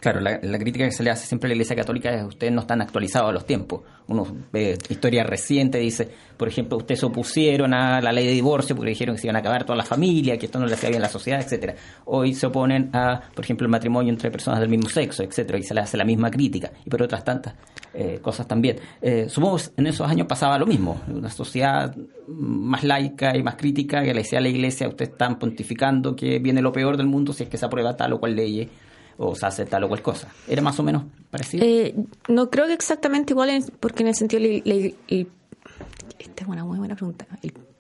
[0.01, 2.53] Claro, la, crítica que se le hace siempre a la Iglesia Católica es que ustedes
[2.53, 3.83] no están actualizados a los tiempos.
[4.09, 8.77] Uno ve historia reciente, dice, por ejemplo, ustedes se opusieron a la ley de divorcio
[8.77, 10.91] porque dijeron que se iban a acabar toda la familia, que esto no le hacía
[10.91, 11.75] bien a la sociedad, etcétera.
[12.05, 15.63] Hoy se oponen a, por ejemplo, el matrimonio entre personas del mismo sexo, etcétera, y
[15.63, 17.55] se le hace la misma crítica, y por otras tantas
[17.95, 18.77] eh, cosas también.
[19.01, 21.97] Eh, que en esos años pasaba lo mismo, una sociedad
[22.29, 26.39] más laica y más crítica que le decía a la Iglesia, ustedes están pontificando que
[26.39, 28.69] viene lo peor del mundo si es que se aprueba tal o cual ley
[29.19, 30.29] o se hace tal o cual cosa.
[30.49, 31.65] ¿Era más o menos parecido?
[31.65, 31.95] Eh,
[32.29, 33.51] no creo que exactamente igual,
[33.81, 34.43] porque en el sentido.
[34.43, 37.27] esta es una muy buena pregunta.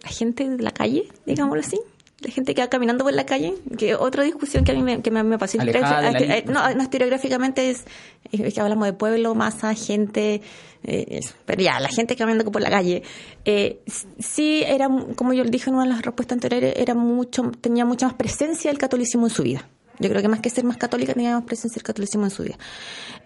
[0.03, 1.79] la gente de la calle, digámoslo así,
[2.20, 5.03] la gente que va caminando por la calle, que otra discusión que a mí me,
[5.03, 5.59] que me, me pasó.
[5.61, 7.85] Eh, no, no, historiográficamente es,
[8.31, 10.40] que hablamos de pueblo, masa, gente,
[10.83, 13.03] eh, pero ya, la gente caminando por la calle.
[13.44, 13.81] Eh,
[14.18, 18.07] sí, era, como yo dije en una de las respuestas anteriores, era mucho, tenía mucha
[18.07, 19.68] más presencia el catolicismo en su vida.
[19.99, 22.43] Yo creo que más que ser más católica tenía más presencia el catolicismo en su
[22.43, 22.59] vida.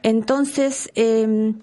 [0.03, 1.55] Entonces, eh,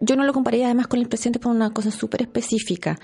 [0.00, 2.98] yo no lo compararía además con el presente por una cosa súper específica.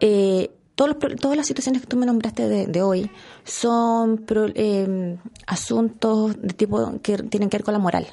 [0.00, 3.10] Eh, todos todas las situaciones que tú me nombraste de, hoy
[3.44, 8.06] son eh, asuntos de tipo que tienen que ver con la moral.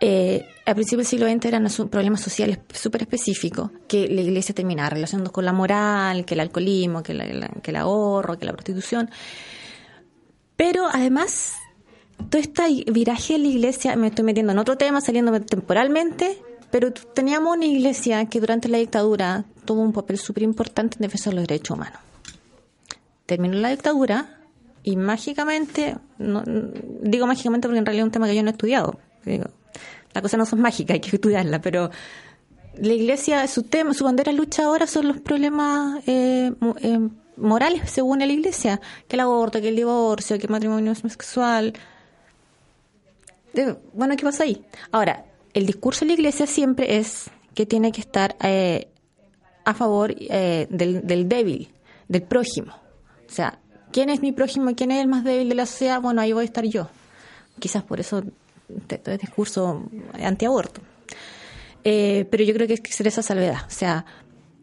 [0.00, 4.90] Eh, al principio del siglo XX eran problemas sociales súper específicos que la iglesia terminaba
[4.90, 7.14] relacionando con la moral, que el alcoholismo, que,
[7.62, 9.08] que el ahorro, que la prostitución.
[10.56, 11.54] Pero además,
[12.30, 16.38] todo este viraje de la iglesia, me estoy metiendo en otro tema, saliendo temporalmente,
[16.70, 21.30] pero teníamos una iglesia que durante la dictadura tuvo un papel súper importante en defensa
[21.30, 22.00] de los derechos humanos.
[23.26, 24.40] Terminó la dictadura
[24.82, 28.98] y mágicamente, digo mágicamente porque en realidad es un tema que yo no he estudiado.
[30.14, 31.90] la cosa no son mágicas, hay que estudiarla, pero
[32.78, 38.18] la iglesia, su tema, su bandera lucha ahora son los problemas eh, eh, morales según
[38.18, 41.72] la iglesia, que el aborto, que el divorcio, que el matrimonio sexual.
[43.92, 44.64] Bueno, ¿qué pasa ahí?
[44.92, 48.88] Ahora, el discurso de la iglesia siempre es que tiene que estar eh,
[49.64, 51.70] a favor eh, del, débil,
[52.08, 52.72] del prójimo.
[53.28, 53.58] O sea,
[53.92, 54.74] ¿quién es mi prójimo?
[54.74, 56.00] ¿Quién es el más débil de la sociedad?
[56.00, 56.88] Bueno, ahí voy a estar yo.
[57.58, 59.84] Quizás por eso todo el discurso
[60.22, 60.82] antiaborto.
[61.84, 63.60] Eh, pero yo creo que hay que ser esa salvedad.
[63.66, 64.04] O sea,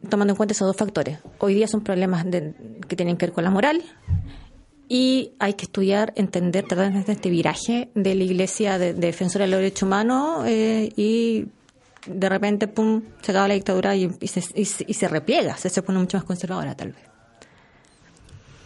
[0.10, 1.20] tomando en cuenta esos dos factores.
[1.40, 2.26] Hoy día son problemas
[2.88, 3.84] que tienen que ver con la moral
[4.88, 9.52] y hay que estudiar, entender, tratar de este viraje de la Iglesia de, defensora de
[9.52, 11.48] los derechos humanos eh, y
[12.06, 16.18] de repente, pum, se acaba la dictadura y, se, y, se, repliega, se pone mucho
[16.18, 17.13] más conservadora tal vez.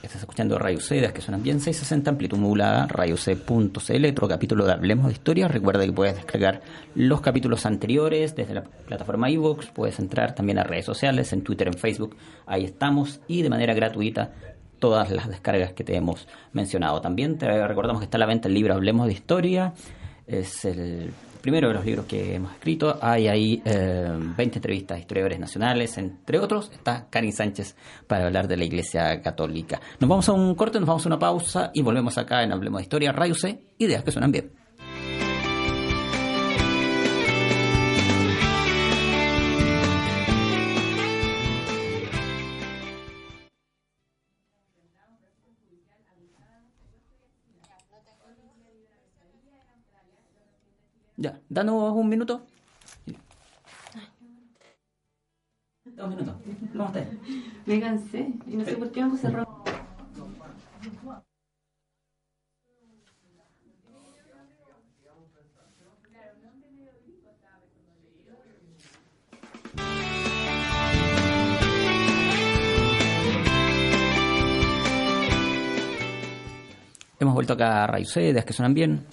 [0.08, 5.08] Estás escuchando Radio C, que suenan bien 660, amplitud modulada, radioc.cl, otro capítulo de Hablemos
[5.08, 5.50] de Historia.
[5.50, 6.62] Recuerda que puedes descargar
[6.96, 11.68] los capítulos anteriores desde la plataforma iVoox, puedes entrar también a redes sociales, en Twitter,
[11.68, 12.16] en Facebook,
[12.46, 14.32] ahí estamos, y de manera gratuita
[14.80, 17.02] todas las descargas que te hemos mencionado.
[17.02, 19.74] También te recordamos que está a la venta el libro Hablemos de Historia,
[20.26, 21.12] es el
[21.48, 23.00] primero de los libros que hemos escrito.
[23.02, 26.70] Hay ahí 20 eh, entrevistas a historiadores nacionales, entre otros.
[26.74, 29.80] Está Karin Sánchez para hablar de la Iglesia Católica.
[29.98, 32.80] Nos vamos a un corte, nos vamos a una pausa y volvemos acá en Hablemos
[32.80, 34.67] de Historia, Radio C, ideas que suenan bien.
[51.50, 52.42] Danos un minuto.
[55.86, 56.36] Dos minutos.
[56.74, 57.08] ¿Cómo estás?
[57.66, 59.48] Me cansé y no sé por qué me cerró.
[77.20, 79.08] Hemos vuelto acá a C, que suenan bien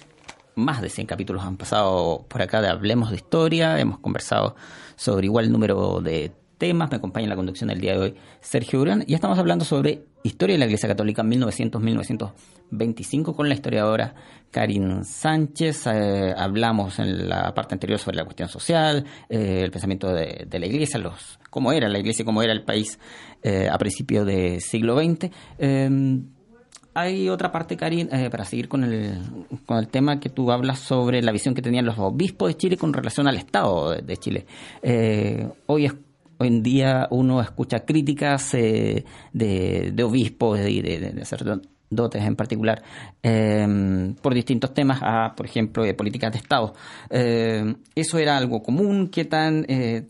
[0.55, 4.55] más de 100 capítulos han pasado por acá de Hablemos de Historia, hemos conversado
[4.95, 8.79] sobre igual número de temas, me acompaña en la conducción del día de hoy Sergio
[8.79, 14.15] Durán, y estamos hablando sobre historia de la Iglesia Católica 1900-1925 con la historiadora
[14.49, 20.13] Karin Sánchez, eh, hablamos en la parte anterior sobre la cuestión social, eh, el pensamiento
[20.13, 22.97] de, la Iglesia, los cómo era la Iglesia, cómo era el país
[23.43, 25.29] eh, a principios del siglo XX
[26.95, 29.19] hay otra parte, Karin, eh, para seguir con el,
[29.65, 32.77] con el tema que tú hablas sobre la visión que tenían los obispos de Chile
[32.77, 34.45] con relación al Estado de, Chile.
[34.81, 35.91] Eh, hoy,
[36.37, 39.03] hoy en día uno escucha críticas eh,
[39.33, 42.81] de, obispos y de, sacerdotes en particular
[44.21, 46.73] por distintos temas, a, por ejemplo, de políticas de Estado.
[47.09, 49.09] ¿Eso era algo común?
[49.09, 49.65] ¿Qué tan,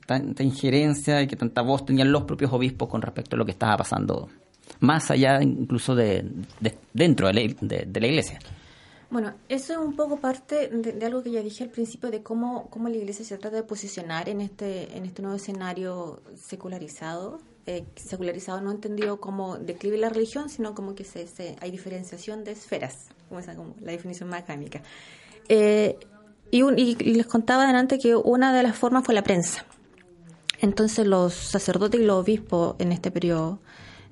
[0.05, 3.51] tanta injerencia y qué tanta voz tenían los propios obispos con respecto a lo que
[3.51, 4.29] estaba pasando?
[4.79, 6.25] Más allá incluso de,
[6.93, 8.39] dentro de la, iglesia.
[9.09, 12.69] Bueno, eso es un poco parte de, algo que ya dije al principio de cómo,
[12.69, 17.39] cómo la Iglesia se trata de posicionar en este, en este nuevo escenario secularizado.
[17.67, 22.51] Eh, secularizado no entendido como declive la religión, sino como que se, hay diferenciación de
[22.51, 24.83] esferas, como, esa, como la definición más académica.
[25.49, 25.97] Eh,
[26.51, 29.65] y, y, les contaba adelante que una de las formas fue la prensa.
[30.61, 33.59] Entonces los sacerdotes y los obispos en este periodo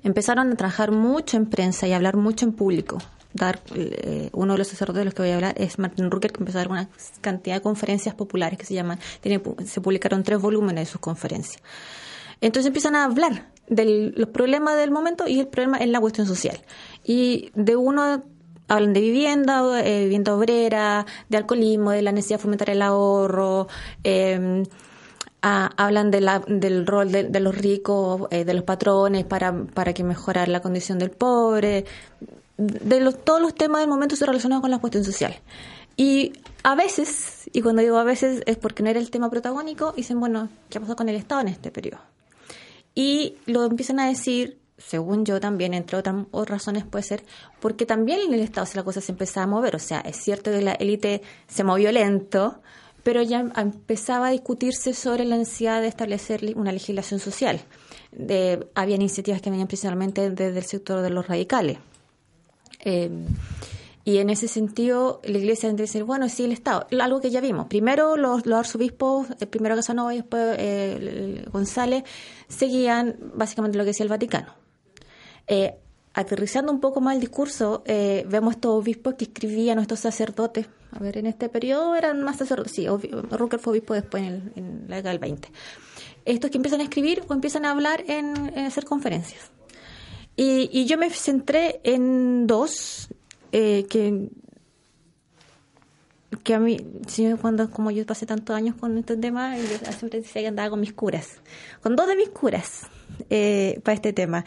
[0.04, 2.98] empezaron a trabajar mucho en prensa y hablar mucho en público.
[3.32, 6.30] Dar, eh, uno de los sacerdotes de los que voy a hablar es Martin Rucker,
[6.30, 6.88] que empezó a dar una
[7.20, 11.60] cantidad de conferencias populares que se llaman, tiene, se publicaron tres volúmenes de sus conferencias.
[12.40, 16.26] Entonces empiezan a hablar de los problemas del momento y el problema en la cuestión
[16.26, 16.60] social.
[17.02, 18.22] Y de uno
[18.68, 23.68] hablan de vivienda, eh, vivienda obrera, de alcoholismo, de la necesidad de fomentar el ahorro,
[24.04, 24.62] eh,
[25.44, 30.02] hablan de la, del rol de, los ricos, eh, de los patrones para, para que
[30.02, 31.84] mejorar la condición del pobre,
[32.56, 35.34] de los, todos los temas del momento se relacionan con la cuestión social.
[35.96, 39.92] Y a veces, y cuando digo a veces es porque no era el tema protagónico,
[39.92, 42.00] dicen, bueno, ¿qué pasó con el Estado en este periodo?
[42.94, 47.22] Y lo empiezan a decir, según yo también, entre otras razones puede ser,
[47.60, 49.76] porque también en el Estado la cosa se empezaba a mover.
[49.76, 52.62] O sea, es cierto que la élite se movió lento,
[53.04, 57.60] pero ya empezaba a discutirse sobre la necesidad de establecer una legislación social.
[58.10, 61.78] De, había iniciativas que venían principalmente desde el sector de los radicales.
[62.80, 63.10] Eh,
[64.06, 67.40] y en ese sentido, la Iglesia debe decir, bueno, sí, el Estado, algo que ya
[67.40, 67.68] vimos.
[67.68, 72.04] Primero los, arzobispos, el primero Casanova y después eh, González,
[72.48, 74.54] seguían básicamente lo que decía el Vaticano.
[75.46, 75.76] Eh,
[76.12, 80.66] aterrizando un poco más el discurso, eh, vemos estos obispos que escribían, estos sacerdotes.
[80.94, 82.72] A ver, en este periodo eran más sacerdotes.
[82.72, 85.48] Sí, Rucker fue obispo después en, la década del 20.
[86.24, 89.50] Estos que empiezan a escribir o empiezan a hablar en, hacer conferencias.
[90.36, 93.08] Y, yo me centré en dos
[93.52, 94.28] eh, que
[96.42, 96.78] que a mí,
[97.40, 100.80] cuando como yo pasé tantos años con estos temas, yo siempre decía que andaba con
[100.80, 101.40] mis curas,
[101.80, 102.82] con dos de mis curas
[103.30, 104.44] eh, para este tema.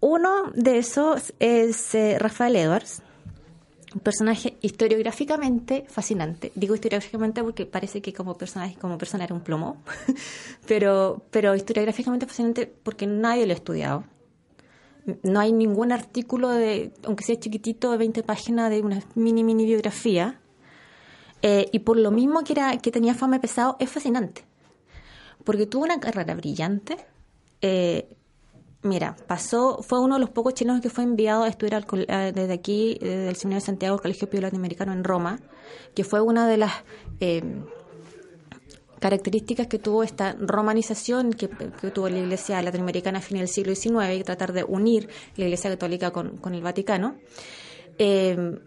[0.00, 3.02] Uno de esos es eh, Rafael Edwards,
[3.94, 6.52] un personaje historiográficamente fascinante.
[6.54, 9.82] Digo historiográficamente porque parece que como personaje, como persona era un plomo,
[10.66, 14.04] pero, pero historiográficamente fascinante porque nadie lo ha estudiado.
[15.22, 19.66] No hay ningún artículo de, aunque sea chiquitito, de 20 páginas de una mini mini
[19.66, 20.40] biografía.
[21.42, 24.44] Eh, y por lo mismo que era que tenía fama pesado, es fascinante.
[25.44, 26.96] Porque tuvo una carrera brillante.
[27.60, 28.08] Eh,
[28.84, 32.98] Mira, pasó, fue uno de los pocos chilenos que fue enviado a estudiar desde aquí,
[33.00, 35.40] desde el Seminario de Santiago, Colegio Pío Latinoamericano en Roma,
[35.94, 36.72] que fue una de las
[37.18, 37.42] eh,
[39.00, 44.18] características que tuvo esta romanización que, tuvo la Iglesia latinoamericana a fin del siglo XIX
[44.18, 47.16] y tratar de unir la Iglesia católica con, el Vaticano.
[47.98, 48.60] Eh,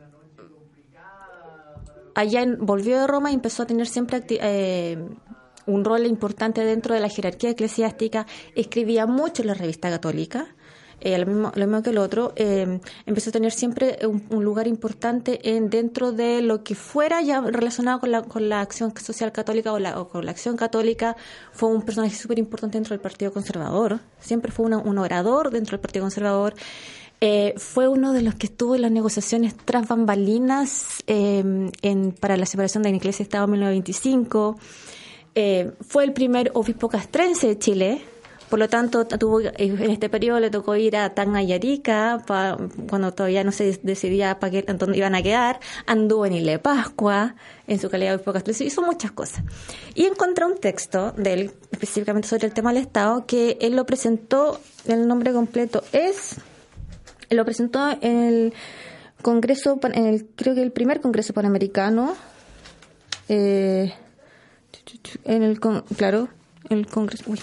[2.15, 4.97] allá volvió de Roma y empezó a tener siempre eh,
[5.67, 8.25] un rol importante dentro de la jerarquía eclesiástica,
[8.55, 10.47] escribía mucho en la revista católica,
[10.99, 15.69] eh, lo, mismo, que el otro, eh, empezó a tener siempre un, lugar importante en,
[15.69, 19.77] dentro de lo que fuera ya relacionado con la, con la acción social católica o,
[19.77, 21.15] la, con la acción católica.
[21.51, 25.81] Fue un personaje súper importante dentro del Partido Conservador, siempre fue un orador dentro del
[25.81, 26.55] Partido Conservador.
[27.19, 31.71] Eh, fue uno de los que estuvo en las negociaciones tras bambalinas en,
[32.19, 34.57] para la separación de la Iglesia Estado en 1925.
[35.39, 38.01] Eh, fue el primer obispo castrense de Chile,
[38.49, 42.23] por lo tanto, tuvo, en este periodo le tocó ir a Tacna y Arica,
[42.89, 45.59] cuando todavía no se decidía para qué, dónde iban a quedar.
[45.85, 47.35] Anduvo en Isla de Pascua,
[47.67, 49.43] en su calidad de obispo castrense, hizo muchas cosas.
[49.93, 53.85] Y encontré un texto de él, específicamente sobre el tema del Estado, que él lo
[53.85, 56.37] presentó, el nombre completo es,
[57.29, 58.53] lo presentó en el
[59.21, 62.15] Congreso, en el, creo que el primer Congreso Panamericano,
[63.29, 63.93] eh,
[65.23, 66.29] en el claro,
[66.69, 67.39] el Congreso, uy,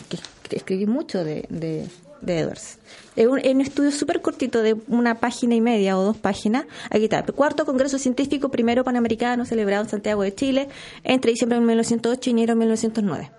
[0.48, 1.88] que escribí mucho de, de,
[2.26, 2.78] Edwards.
[3.16, 6.64] En un, un, estudio súper cortito de una página y media o dos páginas.
[6.90, 7.22] Aquí está.
[7.22, 10.68] Cuarto Congreso Científico Primero Panamericano celebrado en Santiago de Chile
[11.02, 13.30] entre diciembre de 1908 y enero de 1909.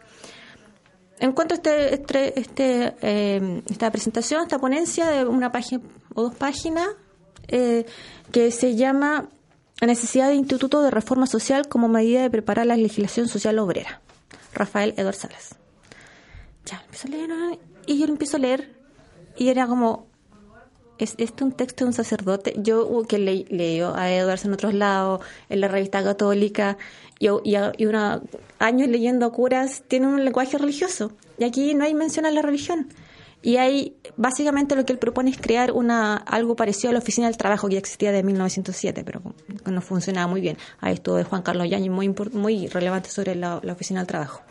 [1.20, 5.82] En cuanto a este, este, este eh, esta presentación, esta ponencia de una página
[6.14, 6.90] o dos páginas
[7.48, 7.86] eh,
[8.32, 9.30] que se llama
[9.82, 14.02] la necesidad de Instituto de Reforma Social como medida de preparar la legislación social obrera.
[14.54, 15.56] Rafael Eduardo Salas.
[16.66, 18.76] Ya, empiezo a leer y yo lo empiezo a leer
[19.38, 20.08] y era como,
[20.98, 22.54] ¿es este un texto de un sacerdote?
[22.58, 26.78] Yo uh, que le, leo a Edwards en otros lados, en la revista católica,
[27.20, 27.88] y, y, y
[28.60, 31.12] años leyendo curas, tiene un lenguaje religioso.
[31.38, 32.88] Y aquí no hay mención a la religión.
[33.46, 37.28] Y ahí, básicamente, lo que él propone es crear una algo parecido a la Oficina
[37.28, 39.22] del Trabajo que ya existía de 1907, pero
[39.66, 40.58] no funcionaba muy bien.
[40.80, 44.42] Ahí estuvo Juan Carlos Yañez, muy, muy relevante sobre la, Oficina del Trabajo.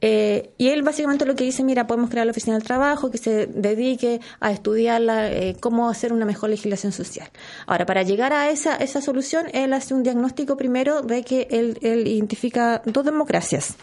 [0.00, 3.18] Eh, y él básicamente lo que dice, mira, podemos crear la oficina del trabajo que
[3.18, 7.28] se dedique a estudiar eh, cómo hacer una mejor legislación social.
[7.68, 11.78] Ahora, para llegar a esa, esa solución, él hace un diagnóstico primero de que él
[12.04, 13.76] identifica dos democracias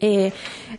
[0.00, 0.32] eh,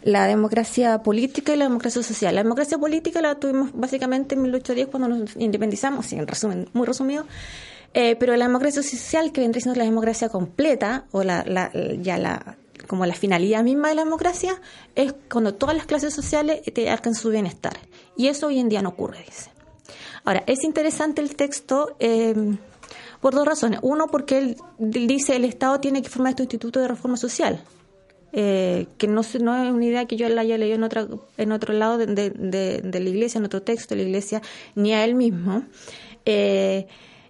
[0.04, 2.36] la democracia política y la democracia social.
[2.36, 7.26] La democracia política la tuvimos básicamente en 1810 cuando nos independizamos, en resumen, muy resumido.
[7.94, 11.44] Eh, pero la democracia social, que vendría siendo la democracia completa, o la,
[12.02, 12.58] ya la
[12.88, 14.60] como la finalidad misma de la democracia,
[14.96, 17.78] es cuando todas las clases sociales te alcanzan su bienestar.
[18.16, 19.52] Y eso hoy en día no ocurre, dice.
[20.24, 22.34] Ahora, es interesante el texto eh,
[23.22, 23.80] por dos razones.
[23.84, 27.64] Uno, porque él dice el Estado tiene que formar este instituto de reforma social
[28.32, 31.08] eh, que no, no es una idea que yo la haya leído en, otra,
[31.38, 34.42] en otro lado de, la iglesia, en otro texto de la iglesia,
[34.76, 35.64] ni a él mismo.
[36.26, 36.88] Eh,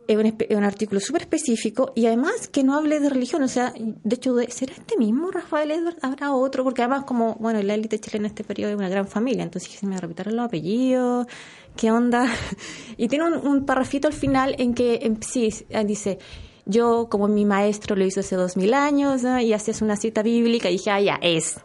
[0.10, 4.16] es un, artículo súper específico y además que no hable de religión, o sea, de
[4.16, 5.98] hecho, ¿será este mismo Rafael Edward?
[6.02, 6.64] ¿Habrá otro?
[6.64, 9.72] Porque además, como, bueno, la élite chilena en este periodo es una gran familia, entonces
[9.72, 11.28] se me repitaron los apellidos,
[11.76, 12.26] ¿qué onda?
[12.98, 15.54] Y tiene un, un parrafito al final en que, sí,
[15.86, 16.18] dice,
[16.70, 20.70] yo, como mi maestro lo hizo hace dos mil años, y hacías una cita bíblica,
[20.70, 21.56] y dije, ah, ya, es,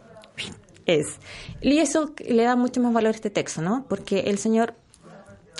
[0.85, 1.17] es.
[1.61, 3.85] Y eso le da mucho más valor a este texto, ¿no?
[3.87, 4.73] Porque el Señor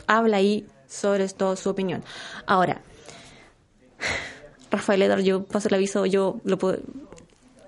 [0.08, 2.04] habla ahí sobre esto, su opinión.
[2.48, 2.82] Ahora,
[4.72, 6.80] Rafael Edar, yo paso el aviso, yo lo puedo,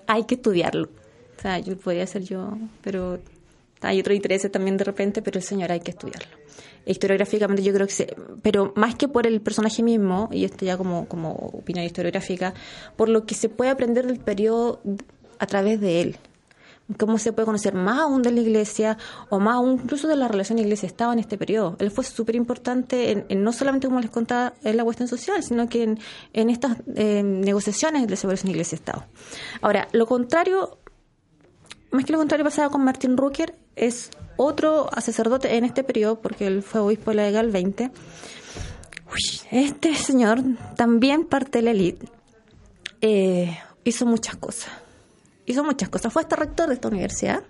[0.08, 0.88] hay que estudiarlo.
[1.38, 3.20] O sea, yo podría ser yo, pero
[3.82, 6.47] hay otro interés también de repente, pero el Señor hay que estudiarlo
[6.86, 10.76] historiográficamente yo creo que se, pero más que por el personaje mismo, y esto ya
[10.76, 12.54] como, como opinión historiográfica,
[12.96, 14.80] por lo que se puede aprender del periodo
[15.38, 16.16] a través de él.
[16.98, 18.96] Cómo se puede conocer más aún de la iglesia
[19.28, 21.76] o más aún incluso de la relación iglesia-estado en este periodo.
[21.80, 25.68] Él fue súper importante en, no solamente, como les contaba, en la cuestión social, sino
[25.68, 25.98] que en,
[26.32, 29.04] en estas eh, negociaciones de separación iglesia-estado.
[29.60, 30.78] Ahora, lo contrario,
[31.90, 36.46] más que lo contrario pasaba con Martin Rucker, es otro sacerdote en este periodo, porque
[36.46, 37.90] él fue obispo Legal 20.
[39.50, 40.40] este señor,
[40.76, 42.06] también parte de la élite,
[43.00, 44.70] eh, hizo muchas cosas.
[45.46, 46.12] Hizo muchas cosas.
[46.12, 47.42] Fue hasta rector de esta universidad.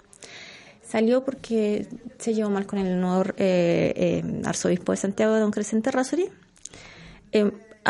[0.86, 5.90] Salió porque se llevó mal con el nuevo eh, eh, arzobispo de Santiago, don Crescente
[5.90, 6.28] Rasuri.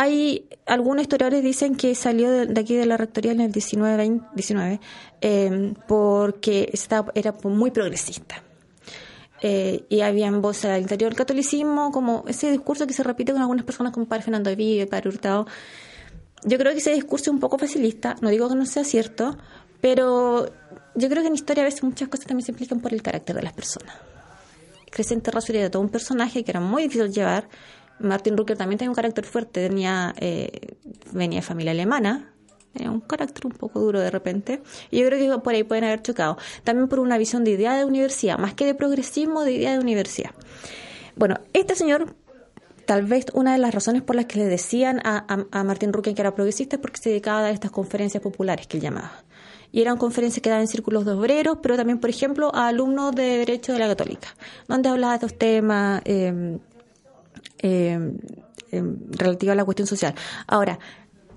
[0.01, 4.81] Hay algunos historiadores dicen que salió de, aquí de la rectoría en el 19, 19
[5.89, 8.45] porque estaba, era muy progresista
[9.43, 13.43] eh, y había voces al interior del catolicismo, como ese discurso que se repite con
[13.43, 15.47] algunas personas como Padre Fernando Vive, Padre Hurtado.
[16.45, 19.37] Yo creo que ese discurso es un poco facilista, no digo que no sea cierto,
[19.81, 20.49] pero
[20.95, 23.35] yo creo que en historia a veces muchas cosas también se implican por el carácter
[23.35, 23.97] de las personas.
[24.93, 27.49] Crescente Razo era todo un personaje que era muy difícil llevar.
[28.01, 30.77] Martin Rucker también tenía un carácter fuerte, tenía, eh,
[31.13, 32.33] venía de familia alemana,
[32.87, 34.63] un carácter un poco duro de repente.
[34.91, 36.37] Y yo creo que por ahí pueden haber chocado.
[36.65, 39.79] También por una visión de idea de universidad, más que de progresismo, de idea de
[39.79, 40.31] universidad.
[41.17, 42.15] Bueno, este señor,
[42.87, 46.23] tal vez una de las razones por las que le decían a, Martín Rucken que
[46.23, 49.25] era progresista es porque se dedicaba a estas conferencias populares que él llamaba.
[49.71, 53.15] Y eran conferencias que daban en círculos de obreros, pero también, por ejemplo, a alumnos
[53.15, 54.29] de Derecho de la Católica,
[54.67, 56.59] donde hablaba de estos temas eh,
[57.63, 57.99] eh,
[58.71, 60.15] relativos a la cuestión social.
[60.47, 60.79] Ahora,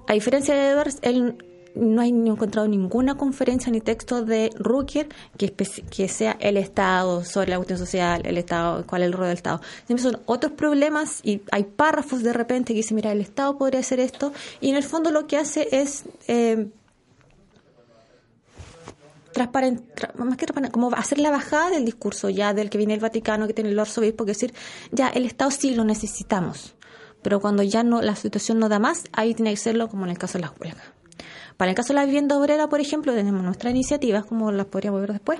[0.07, 1.38] a diferencia de Edwards, él
[1.76, 5.07] no hay encontrado ninguna conferencia ni texto de Rucker
[5.38, 9.28] que, que sea el Estado sobre la cuestión social, el Estado, cuál es el rol
[9.28, 9.61] del Estado.
[9.86, 13.80] Siempre son otros problemas y hay párrafos de repente que dicen, mira, el Estado podría
[13.80, 16.05] hacer esto y en el fondo lo que hace es...
[16.28, 16.67] Eh,
[19.42, 23.48] transparente, más que como hacer la bajada del discurso ya del que viene el Vaticano,
[23.48, 24.54] que tiene el arzobispo, que decir,
[24.92, 26.76] ya el Estado sí lo necesitamos
[27.22, 30.12] pero cuando ya no la situación no da más, ahí tiene que serlo como en
[30.12, 30.84] el caso de las huelgas.
[31.58, 35.02] Para el caso de la vivienda obrera, por ejemplo, tenemos nuestra iniciativa, como las podríamos
[35.02, 35.39] ver después,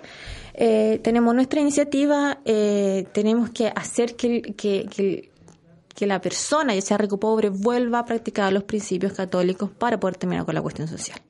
[0.54, 5.30] eh, tenemos nuestra iniciativa, eh, tenemos que hacer que, que, que,
[6.06, 10.18] la persona, ya sea rico o pobre, vuelva a practicar los principios católicos para poder
[10.18, 11.22] terminar con la cuestión social.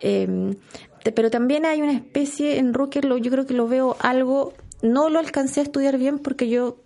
[0.00, 0.56] Em,
[1.02, 5.18] pero también hay una especie, en Rucker yo creo que lo veo algo, no lo
[5.18, 6.78] alcancé a estudiar bien porque yo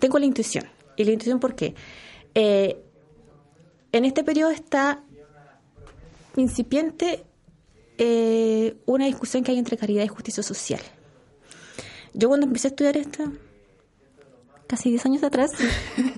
[0.00, 0.64] tengo la intuición
[0.96, 1.74] y la intuición, ¿por qué?
[2.34, 2.82] Eh,
[3.92, 5.02] en este periodo está
[6.36, 7.24] incipiente
[7.98, 10.80] eh, una discusión que hay entre caridad y justicia social.
[12.12, 13.32] Yo cuando empecé a estudiar esto,
[14.66, 15.52] casi 10 años atrás,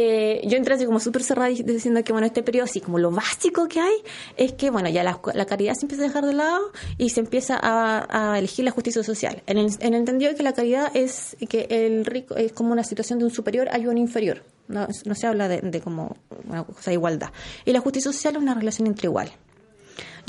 [0.00, 3.10] eh, yo entré así como súper cerrada diciendo que, bueno, este periodo, así como lo
[3.10, 3.96] básico que hay,
[4.36, 7.58] es que, bueno, ya la, caridad se empieza a dejar de lado y se empieza
[7.60, 9.42] a, elegir la justicia social.
[9.46, 12.70] En el, en el entendido de que la caridad es que el rico es como
[12.70, 14.44] una situación de un superior hay un inferior.
[14.68, 17.30] No, se habla de, como una cosa de igualdad.
[17.64, 19.32] Y la justicia social es una relación entre iguales.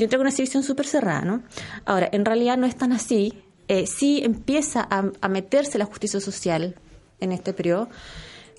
[0.00, 1.44] Yo entré con una división súper cerrada, ¿no?
[1.84, 3.34] Ahora, en realidad no es tan así.
[3.68, 6.74] Eh, sí empieza a, a meterse la justicia social
[7.20, 7.88] en este periodo,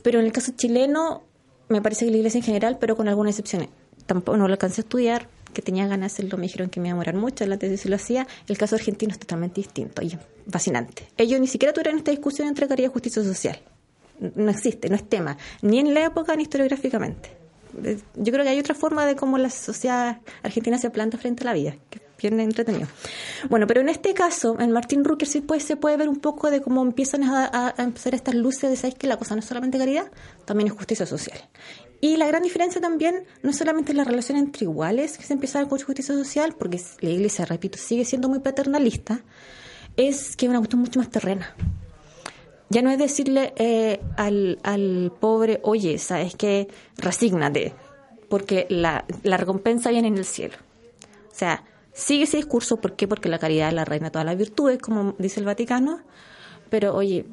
[0.04, 1.24] pero en el caso chileno,
[1.70, 3.70] me parece que la iglesia en general, pero con algunas excepciones.
[4.06, 6.88] Tampoco no lo alcancé a estudiar, que tenía ganas de hacerlo, me dijeron que me
[6.88, 8.28] iba a demorar mucho, la tesis lo hacía.
[8.48, 10.18] El caso argentino es totalmente distinto y
[10.50, 11.08] fascinante.
[11.18, 13.60] Ellos ni siquiera tuvieron esta discusión entre caridad y justicia social.
[14.36, 17.41] No existe, no es tema, ni en la época ni historiográficamente.
[18.16, 21.46] Yo creo que hay otra forma de cómo la sociedad argentina se planta frente a
[21.46, 22.88] la vida, que bien entretenido.
[23.50, 26.62] Bueno, pero en este caso, en Martín Rucker sí se puede ver un poco de
[26.62, 30.12] cómo empiezan a, empezar estas luces de, ¿sabes que La cosa no es solamente caridad,
[30.46, 31.40] también es justicia social.
[32.00, 35.60] Y la gran diferencia también no es solamente la relación entre iguales que se empieza
[35.60, 39.24] a con justicia social, porque la iglesia, repito, sigue siendo muy paternalista,
[39.98, 41.56] es que es una cuestión mucho más terrena.
[42.72, 46.68] Ya no es decirle eh, al, al pobre, oye, sabes que
[46.98, 47.74] resígnate,
[48.30, 50.56] porque la, la recompensa viene en el cielo.
[51.32, 51.64] O sea,
[51.94, 53.08] Sigue ese discurso, ¿por qué?
[53.08, 56.00] Porque la caridad es la reina de todas las virtudes, como dice el Vaticano,
[56.70, 57.26] pero oye,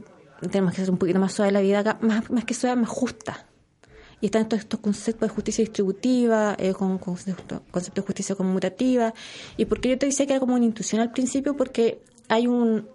[0.51, 2.89] tenemos que hacer un poquito más suave la vida acá, más, más que suave, más
[2.89, 3.47] justa.
[4.21, 7.63] Y están todos estos conceptos de justicia distributiva, eh, con, conceptos
[7.95, 9.15] de justicia conmutativa.
[9.57, 11.57] ¿Y por qué yo te decía que era como una intuición al principio?
[11.57, 12.89] Porque hay un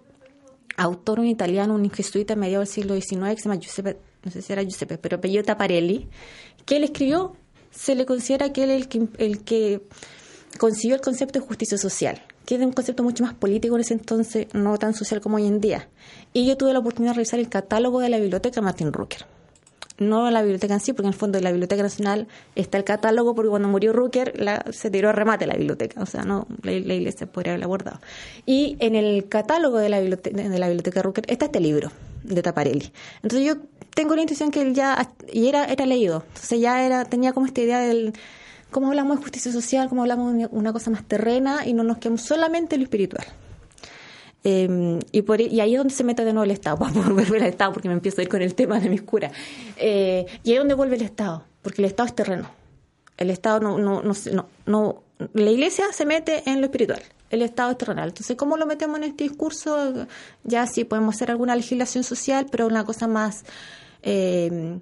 [0.76, 4.42] autor, un italiano, un jesuita medio del siglo XIX, que se llama Giuseppe, no sé
[4.42, 6.08] si era Giuseppe, pero apellido Taparelli,
[6.64, 7.36] que él escribió,
[7.70, 9.82] se le considera que él es el que, el que
[10.58, 13.94] consiguió el concepto de justicia social, que es un concepto mucho más político en ese
[13.94, 15.88] entonces, no tan social como hoy en día.
[16.32, 19.26] Y yo tuve la oportunidad de revisar el catálogo de la biblioteca Martin Rucker.
[19.98, 22.26] No la biblioteca en sí, porque en el fondo de la Biblioteca Nacional
[22.56, 26.06] está el catálogo, porque cuando murió Rucker la, se tiró a remate la biblioteca, o
[26.06, 28.00] sea, no la, iglesia podría haberla guardado.
[28.44, 31.92] Y en el catálogo de la biblioteca, de la biblioteca Rucker está este libro
[32.24, 32.92] de Taparelli.
[33.22, 33.56] Entonces yo
[33.94, 37.46] tengo la intuición que él ya, y era, era leído, entonces ya era, tenía como
[37.46, 38.14] esta idea del
[38.72, 41.98] cómo hablamos de justicia social, cómo hablamos de una cosa más terrena y no nos
[41.98, 43.24] quedamos solamente en lo espiritual.
[44.46, 47.42] Em, y, por, y ahí es donde se mete de nuevo el Estado, para volver
[47.42, 49.32] al Estado, porque me empiezo a ir con el tema de mis curas.
[49.76, 52.50] Eh, y ahí es donde vuelve el Estado, porque el Estado es terreno.
[53.16, 57.70] El Estado no, no, no, no, la Iglesia se mete en lo espiritual, el Estado
[57.70, 58.08] es terrenal.
[58.08, 60.06] Entonces, ¿cómo lo metemos en este discurso?
[60.42, 63.44] Ya sí podemos hacer alguna legislación social, pero una cosa más
[64.02, 64.78] eh,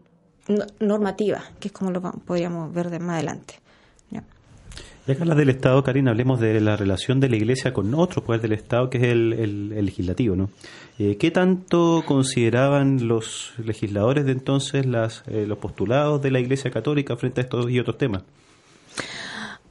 [0.81, 3.62] normativa, que es como lo podríamos ver de más adelante.
[5.05, 8.23] Ya que hablas del Estado, Karina, hablemos de la relación de la Iglesia con otro
[8.23, 10.37] poder del Estado, que es el, legislativo.
[10.37, 10.51] ¿no?
[10.99, 14.87] Eh, ¿Qué tanto consideraban los legisladores de entonces
[15.27, 18.23] eh, los postulados de la Iglesia Católica frente a estos y otros temas?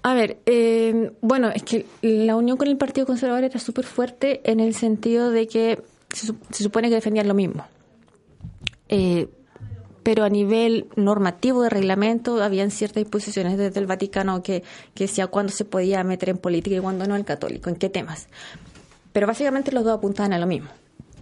[0.04, 4.42] A ver, eh, bueno, es que la unión con el Partido Conservador era súper fuerte
[4.44, 7.66] en el sentido de que se, supone que defendían lo mismo.
[10.04, 15.28] Pero a nivel normativo de reglamento habían ciertas disposiciones desde el Vaticano que, que decía
[15.28, 18.28] cuándo se podía meter en política y cuándo no el católico, en qué temas.
[19.14, 20.70] Pero básicamente los dos apuntaban a lo mismo.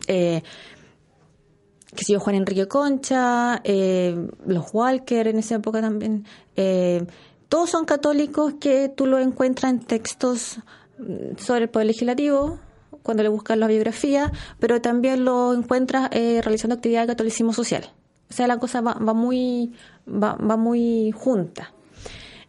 [0.07, 0.41] Eh,
[1.95, 4.15] que si Juan Enrique Concha, eh,
[4.45, 6.25] los Walker en esa época también,
[6.55, 7.05] eh,
[7.47, 10.59] todos son católicos que tú lo encuentras en textos
[10.99, 12.59] mm, sobre el poder legislativo,
[13.01, 17.89] cuando le buscas la biografía, pero también lo encuentras realizando actividad de catolicismo social.
[18.29, 19.71] O sea, la cosa va, muy,
[20.07, 21.73] va, muy junta.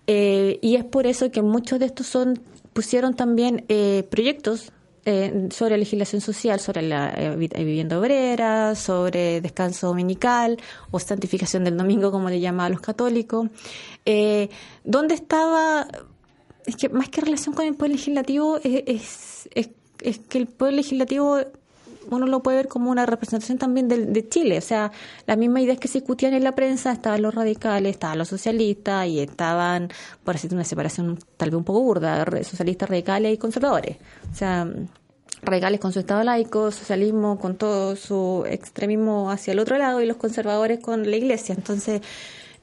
[0.07, 2.41] Eh, y es por eso que muchos de estos son
[2.73, 4.73] pusieron también eh, proyectos
[5.07, 10.59] eh, sobre legislación social, sobre la vivienda obrera, sobre descanso dominical
[10.91, 13.49] o santificación del domingo, como le llaman los católicos.
[14.85, 15.89] ¿Dónde estaba?
[16.67, 20.75] Es que más que relación con el poder legislativo, es, es, es que el poder
[20.75, 21.39] legislativo
[22.17, 24.59] uno lo puede ver como una representación también de, Chile.
[24.59, 24.93] O sea,
[25.27, 29.07] las mismas ideas que se discutían en la prensa, estaban los radicales, estaban los socialistas
[29.07, 29.89] y estaban,
[30.25, 33.97] por decir una separación tal vez un poco burda, socialistas radicales y conservadores.
[34.33, 34.69] O sea,
[35.43, 40.07] radicales con su Estado laico, socialismo con todo su extremismo hacia el otro lado y
[40.07, 41.55] los conservadores con la Iglesia.
[41.55, 42.03] Entonces,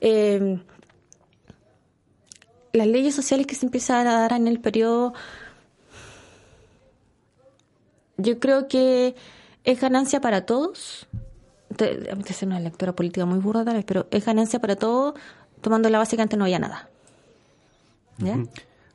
[0.02, 0.60] eh,
[2.74, 5.14] las leyes sociales que se empiezan a dar en el periodo
[8.18, 9.16] yo creo que
[9.64, 11.08] es ganancia para todos.
[12.28, 15.16] Es una lectura política muy burda, tal vez, pero es ganancia para todos,
[15.62, 16.90] tomando la base que antes no había nada.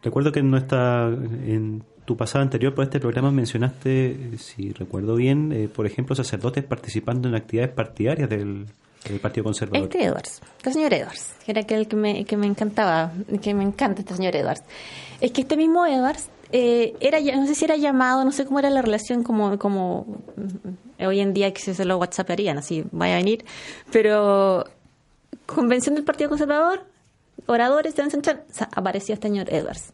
[0.02, 5.52] Recuerdo que en, nuestra, en tu pasada anterior por este programa mencionaste, si recuerdo bien,
[5.52, 8.66] eh, por ejemplo, sacerdotes participando en actividades partidarias del,
[9.08, 9.84] del Partido Conservador.
[9.84, 13.62] Este Edwards, este señor Edwards, que era aquel que me, que me encantaba, que me
[13.62, 14.62] encanta este señor Edwards.
[15.20, 18.58] Es que este mismo Edwards eh, era, no sé si era llamado, no sé cómo
[18.58, 23.14] era la relación como, como mm, hoy en día que se lo whatsapparían, así vaya
[23.14, 23.44] a venir,
[23.90, 24.64] pero
[25.46, 26.84] convención del Partido Conservador,
[27.46, 28.02] oradores, de
[28.72, 29.92] aparecía este señor Edwards.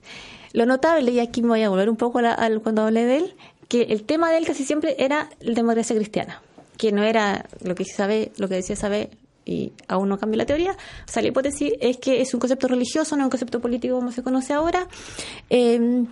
[0.53, 3.35] Lo notable, y aquí me voy a volver un poco al, cuando hablé de él,
[3.69, 6.43] que el tema de él casi siempre era la democracia cristiana,
[6.77, 9.11] que no era lo que sabe, lo que decía sabe
[9.45, 10.73] y aún no cambia la teoría.
[10.73, 14.11] O sea, la hipótesis es que es un concepto religioso, no un concepto político como
[14.13, 14.87] se conoce ahora.
[15.51, 16.05] Eh,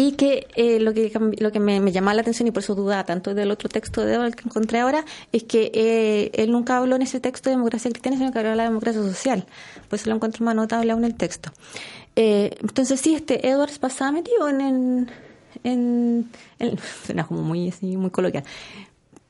[0.00, 3.02] y que eh, lo que lo que me, llamaba la atención y por eso dudaba
[3.02, 7.02] tanto del otro texto de que encontré ahora es que eh, él nunca habló en
[7.02, 9.44] ese texto de democracia cristiana sino que habló de la democracia social.
[9.88, 11.50] Pues lo encuentro más notable aún en el texto.
[12.14, 15.10] Eh, entonces sí este Edwards pasaba metido en,
[15.64, 16.30] en,
[17.04, 18.44] suena como muy así muy coloquial.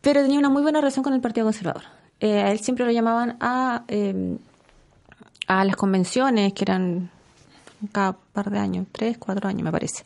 [0.02, 1.84] Pero tenía una muy buena relación con el Partido Conservador.
[2.20, 3.84] A él siempre lo llamaban a
[5.46, 7.10] a las convenciones que eran
[7.92, 10.04] cada par de años, tres, cuatro años me parece.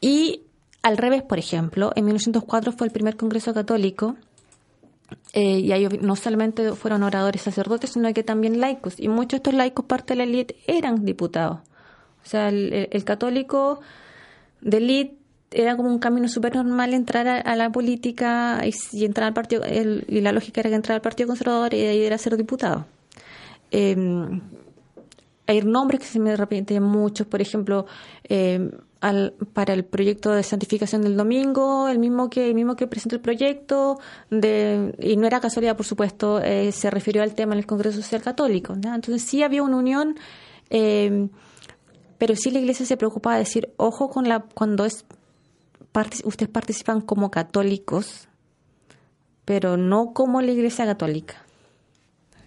[0.00, 0.42] Y
[0.82, 4.16] al revés, por ejemplo, en 1904 fue el primer Congreso Católico
[5.32, 8.98] eh, y ahí no solamente fueron oradores sacerdotes, sino que también laicos.
[8.98, 11.58] Y muchos de estos laicos, parte de la élite, eran diputados.
[12.24, 13.80] O sea, el, católico
[14.60, 15.16] de élite
[15.50, 20.20] era como un camino súper normal entrar a, la política y, entrar al partido, y
[20.20, 22.86] la lógica era que entrar al Partido Conservador y de ahí era ser diputado.
[23.72, 23.96] Eh,
[25.46, 27.86] hay nombres que se me repiten muchos, por ejemplo,
[28.28, 28.70] eh,
[29.54, 33.22] para el proyecto de santificación del domingo, el mismo que el mismo que presentó el
[33.22, 33.98] proyecto,
[34.30, 38.02] de, y no era casualidad, por supuesto, eh, se refirió al tema en el Congreso
[38.02, 38.74] Social Católico.
[38.74, 40.16] Entonces sí había una unión,
[40.68, 41.28] eh,
[42.18, 45.04] pero sí la Iglesia se preocupaba de decir, ojo con la cuando es
[46.24, 48.28] ustedes participan como católicos,
[49.44, 51.42] pero no como la Iglesia Católica.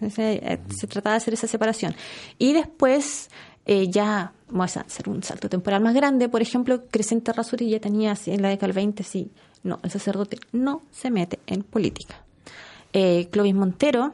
[0.00, 1.94] Eh, se, trataba de hacer esa separación.
[2.38, 3.30] Y después,
[3.66, 6.28] eh, ya vamos a hacer un salto temporal más grande.
[6.28, 9.30] Por ejemplo, Crescente Rasuri ya tenía en la década del 20, sí,
[9.62, 12.16] no, el sacerdote no se mete en política.
[12.92, 14.12] Eh, Clovis Montero,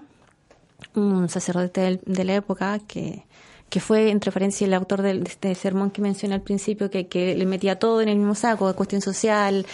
[0.94, 3.24] un sacerdote de, la época que,
[3.68, 7.34] que fue, entre paréntesis, el autor de este sermón que mencioné al principio, que, que
[7.34, 9.66] le metía todo en el mismo saco, cuestión social,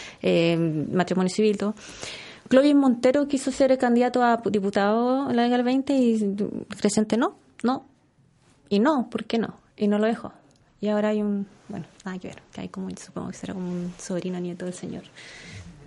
[0.93, 1.75] matrimonio civil, todo.
[2.49, 6.37] Clovis Montero quiso ser candidato a diputado en la década del 20 y
[6.79, 7.87] Crescente no, no.
[8.69, 9.66] Y no, ¿por qué no?
[9.77, 10.33] Y no lo dejó.
[10.81, 13.71] Y ahora hay un, bueno, nada que ver, que hay como, supongo que será como
[13.71, 15.05] un sobrino nieto del señor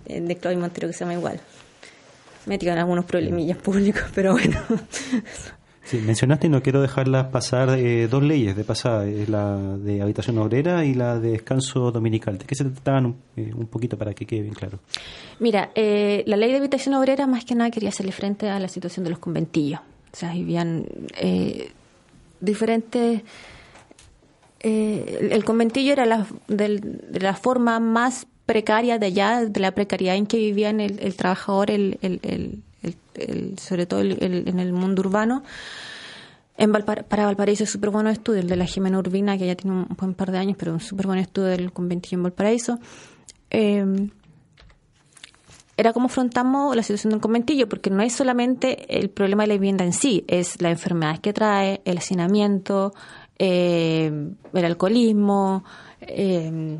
[0.06, 1.40] eh, de Clovis Montero que se llama igual.
[2.46, 4.60] Metido en algunos problemillas públicos, pero bueno.
[5.90, 10.00] Sí, mencionaste y no quiero dejarlas pasar eh, dos leyes de pasada, eh, la de
[10.00, 12.38] habitación obrera y la de descanso dominical.
[12.38, 14.78] ¿De qué se trataban un, eh, un poquito para que quede bien claro?
[15.40, 19.02] Mira, la ley de habitación obrera más que nada quería hacerle frente a la situación
[19.02, 19.80] de los conventillos.
[20.12, 20.86] O sea, vivían
[22.40, 23.22] diferentes...
[24.60, 30.80] el conventillo era la, forma más precaria de allá, de la precariedad en que vivían
[30.80, 32.62] el, el trabajador, el, el
[33.58, 35.42] sobre todo en el mundo urbano.
[36.56, 39.76] En para Valparaíso es súper bueno estudio, el de la Jimena Urbina, que ya tiene
[39.76, 42.78] un buen par de años, pero un súper buen estudio del conventillo en Valparaíso.
[43.50, 44.10] Eh,
[45.78, 49.54] era como afrontamos la situación del conventillo, porque no es solamente el problema de la
[49.54, 52.92] vivienda en sí, es la enfermedad que trae, el hacinamiento,
[53.42, 54.12] eh,
[54.52, 55.64] el alcoholismo,
[56.02, 56.78] eh,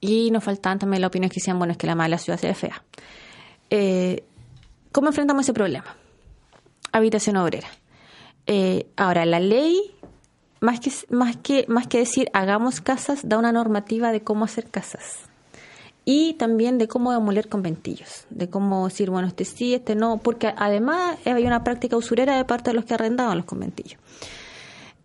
[0.00, 2.48] y nos faltaban también las opiniones que decían, bueno, es que la mala ciudad se
[2.48, 2.84] ve fea.
[3.70, 4.22] Eh,
[4.92, 5.96] ¿Cómo enfrentamos ese problema?
[6.92, 7.68] Habitación obrera.
[8.46, 9.80] Eh, ahora, la ley,
[10.60, 14.68] más que, más, que, más que decir hagamos casas, da una normativa de cómo hacer
[14.68, 15.20] casas.
[16.04, 20.52] Y también de cómo demoler conventillos, de cómo decir, bueno, este sí, este no, porque
[20.54, 23.98] además había una práctica usurera de parte de los que arrendaban los conventillos.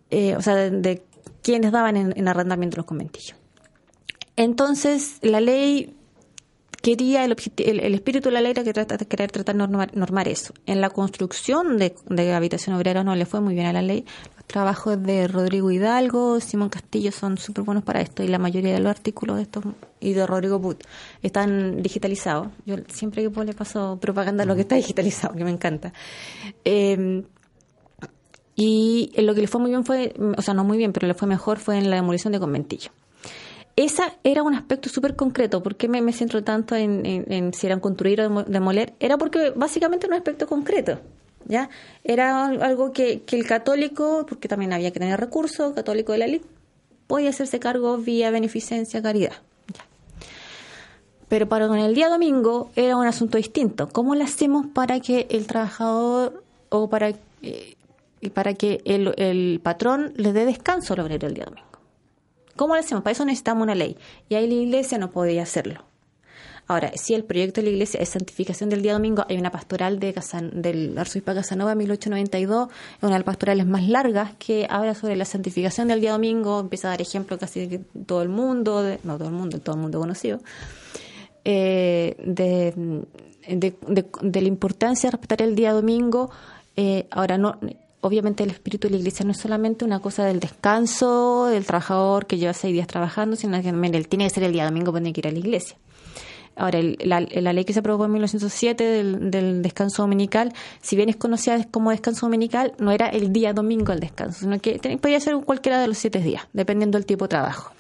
[0.10, 1.04] Eh, o sea, de,
[1.42, 3.36] quienes daban en, en arrendamiento los conventillos.
[4.36, 5.96] Entonces, la ley
[6.82, 10.54] quería el, el, espíritu de la ley era que trata, querer tratar de normar, eso.
[10.66, 14.06] En la construcción de, habitación obrera no le fue muy bien a la ley.
[14.36, 18.74] Los trabajos de Rodrigo Hidalgo, Simón Castillo son súper buenos para esto y la mayoría
[18.74, 19.64] de los artículos de estos
[20.00, 20.84] y de Rodrigo Put
[21.22, 22.48] están digitalizados.
[22.66, 25.94] Yo siempre que le paso propaganda a lo que está digitalizado, que me encanta.
[26.64, 27.24] Eh,
[28.60, 31.14] y lo que le fue muy bien fue, o sea, no muy bien, pero le
[31.14, 32.92] fue mejor fue en la demolición de conventillo
[33.80, 35.64] esa era un aspecto súper concreto.
[35.64, 38.94] ¿Por qué me, me centro tanto en, si eran construir o demoler?
[39.00, 41.00] Era porque básicamente era un aspecto concreto.
[41.46, 41.70] ¿ya?
[42.04, 46.46] Era algo que, el católico, porque también había que tener recursos, católico de la élite,
[47.08, 49.32] podía hacerse cargo vía beneficencia, caridad.
[51.30, 53.88] Pero para con el día domingo era un asunto distinto.
[53.88, 57.78] ¿Cómo lo hacemos para que el trabajador o para, eh,
[58.34, 61.70] para que el, el patrón le dé descanso al obrero el día domingo?
[62.56, 63.04] ¿Cómo lo hacemos?
[63.04, 63.96] Para eso necesitamos una ley.
[64.28, 65.86] Y ahí la iglesia no podía hacerlo.
[66.70, 70.00] Ahora, si el proyecto de la iglesia es santificación del día domingo, hay una pastoral
[70.00, 72.68] de Casan, del arzobispo Casanova 1892,
[73.02, 76.90] una de las pastorales más largas que habla sobre la santificación del día domingo, empieza
[76.90, 80.00] a dar ejemplo casi de todo el mundo, no todo el mundo, todo el mundo
[80.00, 80.42] conocido,
[81.44, 82.74] eh, de,
[83.48, 86.30] de, la importancia de respetar el día domingo.
[86.76, 87.58] Eh, ahora, no
[88.02, 92.26] obviamente el espíritu de la iglesia no es solamente una cosa del descanso del trabajador
[92.26, 95.12] que lleva seis días trabajando, sino que también tiene que ser el día domingo para
[95.12, 95.78] que ir a la iglesia.
[96.56, 101.64] Ahora, la, ley que se aprobó en 1907 del, descanso dominical, si bien es conocida
[101.72, 105.80] como descanso dominical, no era el día domingo el descanso, sino que podía ser cualquiera
[105.80, 107.72] de los siete días, dependiendo del tipo de trabajo.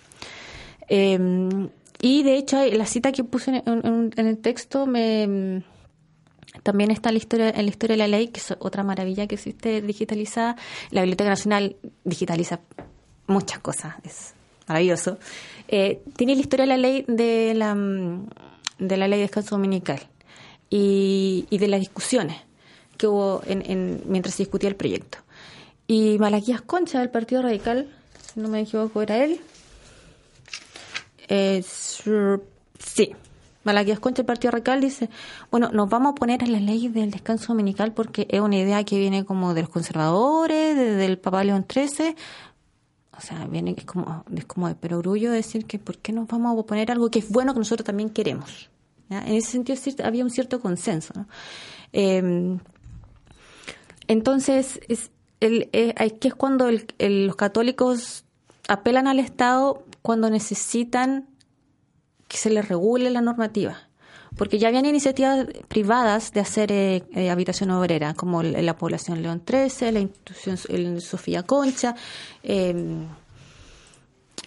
[0.88, 1.67] Em,
[2.01, 5.63] y de hecho, la cita que puse en, el texto me
[6.64, 9.28] también está en la, historia, en la historia de la ley, que es otra maravilla
[9.28, 10.56] que existe digitalizada.
[10.91, 12.60] La Biblioteca Nacional digitaliza
[13.28, 14.34] muchas cosas, es
[14.68, 15.18] maravilloso.
[15.68, 17.76] Eh, tiene la historia de la ley de la
[18.80, 20.00] de la ley de descanso dominical
[20.70, 22.38] y, de las discusiones
[22.97, 25.20] que hubo en, mientras se discutía el proyecto.
[25.88, 27.89] Y Malaquías Concha del Partido Radical,
[28.34, 29.41] si no me equivoco, era él.
[32.80, 33.16] sí,
[33.70, 35.09] Malaquías Concha del Partido Radical dice,
[35.51, 38.84] bueno, nos vamos a poner en la ley del descanso dominical porque es una idea
[38.84, 42.15] que viene como de los conservadores, del Papa León XIII,
[43.15, 46.57] o sea, viene es como, es como de perogrullo decir que ¿por qué nos vamos
[46.57, 48.70] a poner algo que es bueno que nosotros también queremos?
[49.09, 51.13] En ese sentido había un cierto consenso.
[51.91, 52.59] Em,
[54.07, 55.11] entonces, es,
[55.41, 58.24] el, eh, que es cuando los católicos
[58.67, 61.28] apelan al Estado cuando necesitan
[62.30, 63.89] que se les regule la normativa
[64.38, 69.41] porque ya habían iniciativas privadas de hacer eh, eh, habitación obrera, como la población León
[69.43, 71.95] 13, la institución Sofía Concha,
[72.43, 73.05] em,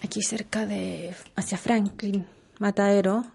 [0.01, 2.25] aquí cerca de, hacia Franklin,
[2.59, 3.25] Matadero,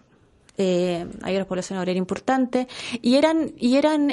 [0.57, 2.67] eh, hay una población obrera importante,
[3.03, 4.13] y eran, y eran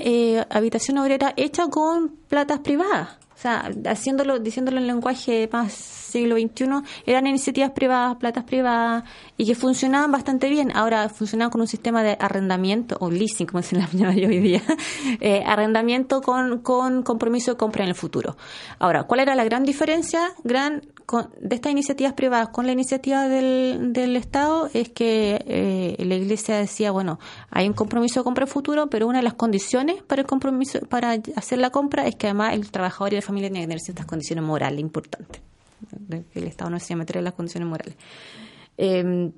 [0.50, 3.25] habitación obrera hecha con platas privadas.
[3.36, 6.66] O sea, haciéndolo, diciéndolo en lenguaje más siglo XXI,
[7.06, 9.04] eran iniciativas privadas, platas privadas,
[9.36, 10.72] y que funcionaban bastante bien.
[10.74, 14.62] Ahora funcionaban con un sistema de arrendamiento, o leasing, como se llama hoy día,
[15.20, 18.38] eh, arrendamiento con, con compromiso de compra en el futuro.
[18.80, 20.82] Ahora, ¿cuál era la gran diferencia gran
[21.40, 24.70] de estas iniciativas privadas con la iniciativa del, del Estado?
[24.74, 29.20] Es que eh, la Iglesia decía, bueno, hay un compromiso de compra futuro, pero una
[29.20, 33.14] de las condiciones para el compromiso, para hacer la compra, es que además el trabajador
[33.14, 35.42] y la familia tienen que tener ciertas condiciones morales importantes
[36.34, 37.96] el Estado no se meter en las condiciones morales.
[38.78, 39.32] Em,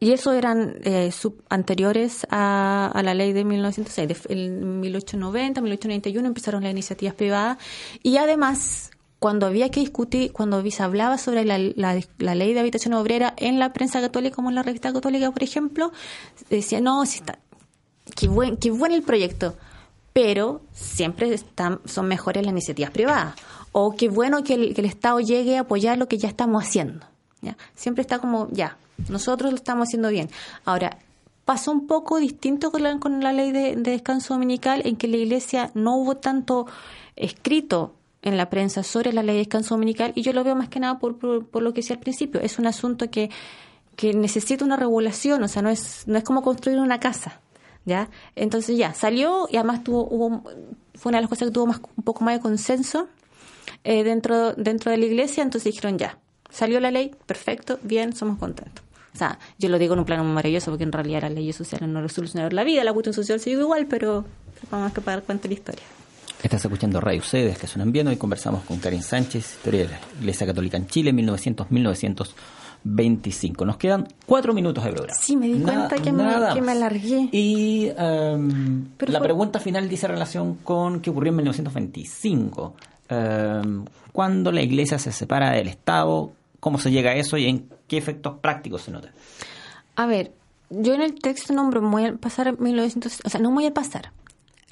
[0.00, 1.10] y eso eran eh,
[1.48, 4.26] anteriores a, la ley de 1906.
[4.28, 7.58] En 1890, 1891 empezaron las iniciativas privadas
[8.02, 8.90] y además
[9.24, 13.72] cuando había que discutir, cuando se hablaba sobre la, ley de habitación obrera en la
[13.72, 15.92] prensa católica, como en la revista católica, por ejemplo,
[16.50, 17.38] decía, no, si está,
[18.14, 19.56] qué buen, qué el proyecto,
[20.12, 23.34] pero siempre están, son mejores las iniciativas privadas
[23.72, 27.06] o qué bueno que el, Estado llegue a apoyar lo que ya estamos haciendo.
[27.40, 27.56] ¿ya?
[27.74, 28.76] Siempre está como, ya,
[29.08, 30.28] nosotros lo estamos haciendo bien.
[30.66, 30.98] Ahora,
[31.46, 35.16] pasó un poco distinto con la, con la ley de, descanso dominical, en que la
[35.16, 36.66] Iglesia no hubo tanto
[37.16, 37.94] escrito
[38.24, 40.80] en la prensa sobre la ley de descanso dominical, y yo lo veo más que
[40.80, 42.40] nada por, por, lo que decía al principio.
[42.40, 43.30] Es un asunto que,
[43.96, 47.40] que necesita una regulación, o sea, no es, no es como construir una casa.
[47.84, 48.08] ¿ya?
[48.34, 50.42] Entonces ya, salió y además tuvo, hubo,
[50.94, 53.08] fue una de las cosas que tuvo más, un poco más de consenso
[53.84, 56.18] eh, dentro, dentro de la iglesia, entonces dijeron ya,
[56.50, 58.84] salió la ley, perfecto, bien, somos contentos.
[59.14, 61.88] O sea, yo lo digo en un plano maravilloso porque en realidad las leyes sociales
[61.88, 64.24] no resolucionaron la vida, la cuestión social sigue igual, pero
[64.70, 65.84] vamos a pagar cuenta la historia.
[66.44, 68.06] Estás escuchando Radio Ustedes que suenan bien.
[68.06, 73.64] Hoy conversamos con Karin Sánchez, historia de la Iglesia Católica en Chile, 1900-1925.
[73.64, 75.18] Nos quedan cuatro minutos de programa.
[75.18, 76.22] Sí, me di cuenta que, me,
[76.52, 77.30] que, me, alargué.
[77.32, 82.74] Y em, la pregunta final dice relación con qué ocurrió en 1925.
[83.08, 87.70] Em, cuándo la iglesia se separa del Estado, cómo se llega a eso y en
[87.88, 89.08] qué efectos prácticos se nota.
[89.96, 90.32] A ver,
[90.68, 94.12] yo en el texto nombro muy al pasar 1900, o sea, no muy al pasar.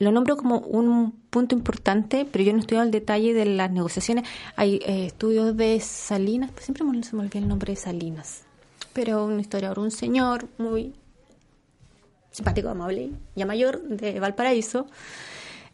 [0.03, 4.29] Lo nombro como un punto importante, pero yo no estoy al detalle de las negociaciones.
[4.57, 8.43] Hay eh, estudios de Salinas, pues siempre se me olvida el nombre de Salinas,
[8.93, 10.93] pero un historiador, un señor muy
[12.33, 14.89] simpático, amable, ya mayor, de Valparaíso,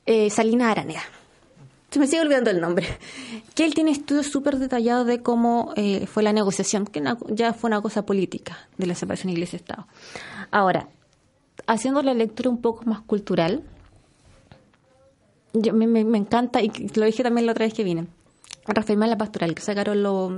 [0.04, 1.00] eh, Salinas Araneda
[1.90, 2.86] se me sigue olvidando el nombre,
[3.54, 7.68] que él tiene estudios súper detallados de cómo eh, fue la negociación, que ya fue
[7.68, 9.86] una cosa política de la separación Iglesia-Estado.
[10.50, 10.88] Ahora,
[11.66, 13.62] haciendo la lectura un poco más cultural,
[15.62, 18.06] yo, me, encanta, y lo dije también la otra vez que vine,
[18.66, 20.32] Rafael la Pastoral, que sacaron los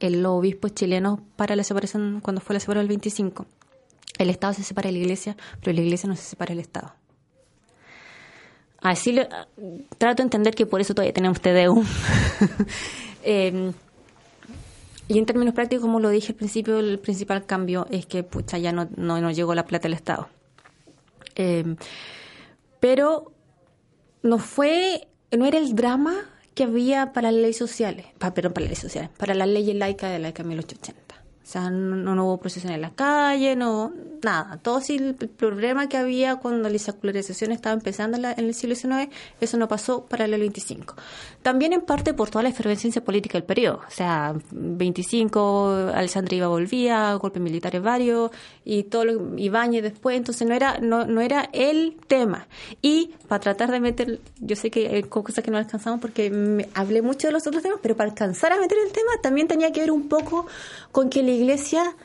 [0.00, 3.46] el obispos chilenos para la separación, cuando fue la separación del 25.
[4.18, 6.92] El Estado se separa de la Iglesia, pero la Iglesia no se separa del Estado.
[8.80, 9.26] Así lo,
[9.98, 11.84] trato de entender que por eso todavía tenemos TDU.
[13.22, 13.72] eh,
[15.08, 18.58] y en términos prácticos, como lo dije al principio, el principal cambio es que pucha,
[18.58, 20.28] ya no, no, llegó la plata del Estado.
[21.36, 21.76] Eh,
[22.80, 23.32] pero
[24.26, 26.14] no fue, no era el drama
[26.54, 29.76] que había para las leyes sociales, para, perdón, para las leyes sociales, para las leyes
[29.76, 31.05] laicas de la década de 1880.
[31.46, 33.92] O sea, no, hubo procesión en la calle, no,
[34.24, 34.58] nada.
[34.60, 39.08] Todo sí, el problema que había cuando la secularización estaba empezando en, el siglo XIX,
[39.40, 40.96] eso no pasó para el 25.
[41.42, 43.80] También en parte por toda la efervescencia política del periodo.
[43.86, 48.32] O sea, 25, Alessandra iba volvía, golpes militares varios,
[48.64, 52.48] y todo lo, Ibáñez después, entonces no era, no, no era el tema.
[52.82, 57.02] Y para tratar de meter, yo sé que hay cosas que no alcanzamos porque hablé
[57.02, 59.78] mucho de los otros temas, pero para alcanzar a meter el tema también tenía que
[59.78, 60.46] ver un poco
[60.90, 61.96] con que la iglesia,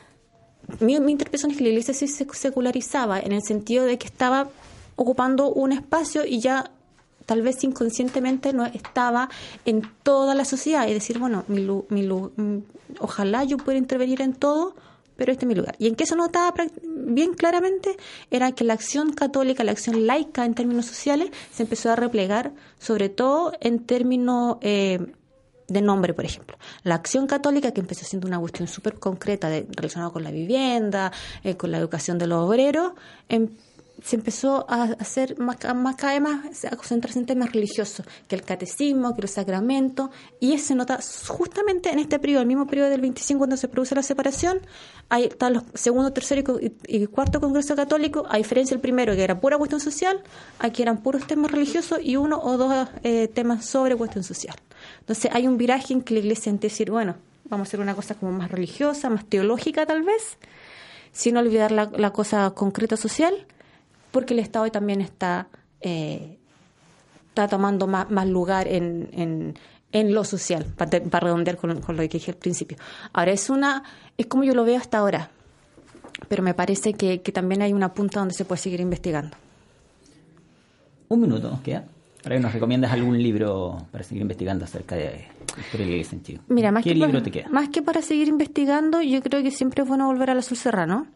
[0.80, 4.48] mi, interpretación es que la iglesia sí se secularizaba en el sentido de que estaba
[4.96, 6.70] ocupando un espacio y ya
[7.26, 9.28] tal vez inconscientemente no estaba
[9.64, 12.62] en toda la sociedad y decir, bueno, mi, mi, mm,
[13.00, 14.74] ojalá yo pueda intervenir en todo,
[15.16, 15.76] pero este es mi lugar.
[15.78, 16.54] Y en qué se notaba
[16.84, 17.96] bien claramente
[18.30, 22.52] era que la acción católica, la acción laica en términos sociales, se empezó a replegar,
[22.78, 25.12] sobre todo en términos eh,
[25.72, 26.56] de nombre, por ejemplo.
[26.82, 31.12] La acción católica, que empezó siendo una cuestión súper concreta relacionada con la vivienda,
[31.44, 32.92] eh, con la educación de los obreros,
[33.28, 33.48] em,
[34.02, 38.34] se empezó a hacer más, más cada vez más, a concentrarse en temas religiosos, que
[38.34, 40.98] el catecismo, que los sacramentos, y eso se nota
[41.28, 44.60] justamente en este periodo, el mismo periodo del 25 cuando se produce la separación,
[45.08, 49.40] ahí están los segundo, tercero y, cuarto congreso católico, a diferencia del primero, que era
[49.40, 50.22] pura cuestión social,
[50.58, 54.56] aquí eran puros temas religiosos y uno o dos eh, temas sobre cuestión social.
[55.00, 57.94] Entonces hay un viraje en que la iglesia entiende decir, bueno, vamos a hacer una
[57.94, 60.38] cosa como más religiosa, más teológica tal vez,
[61.12, 63.46] sin olvidar la, cosa concreta social,
[64.12, 65.48] porque el Estado también está,
[65.80, 66.38] eh,
[67.28, 69.56] está tomando más, lugar en,
[69.92, 72.76] en, lo social, para, redondear con, lo que dije al principio.
[73.12, 73.82] Ahora, es una
[74.16, 75.30] es como yo lo veo hasta ahora,
[76.28, 79.36] pero me parece que, que también hay una punta donde se puede seguir investigando.
[81.08, 81.84] Un minuto nos queda.
[82.22, 85.26] Para que nos recomiendas algún libro para seguir investigando acerca de
[85.58, 87.48] historia de iglesia Mira, más ¿Qué que libro te queda?
[87.50, 90.56] Más que para seguir investigando, yo creo que siempre es bueno volver a la Azul
[90.56, 91.06] Serrano,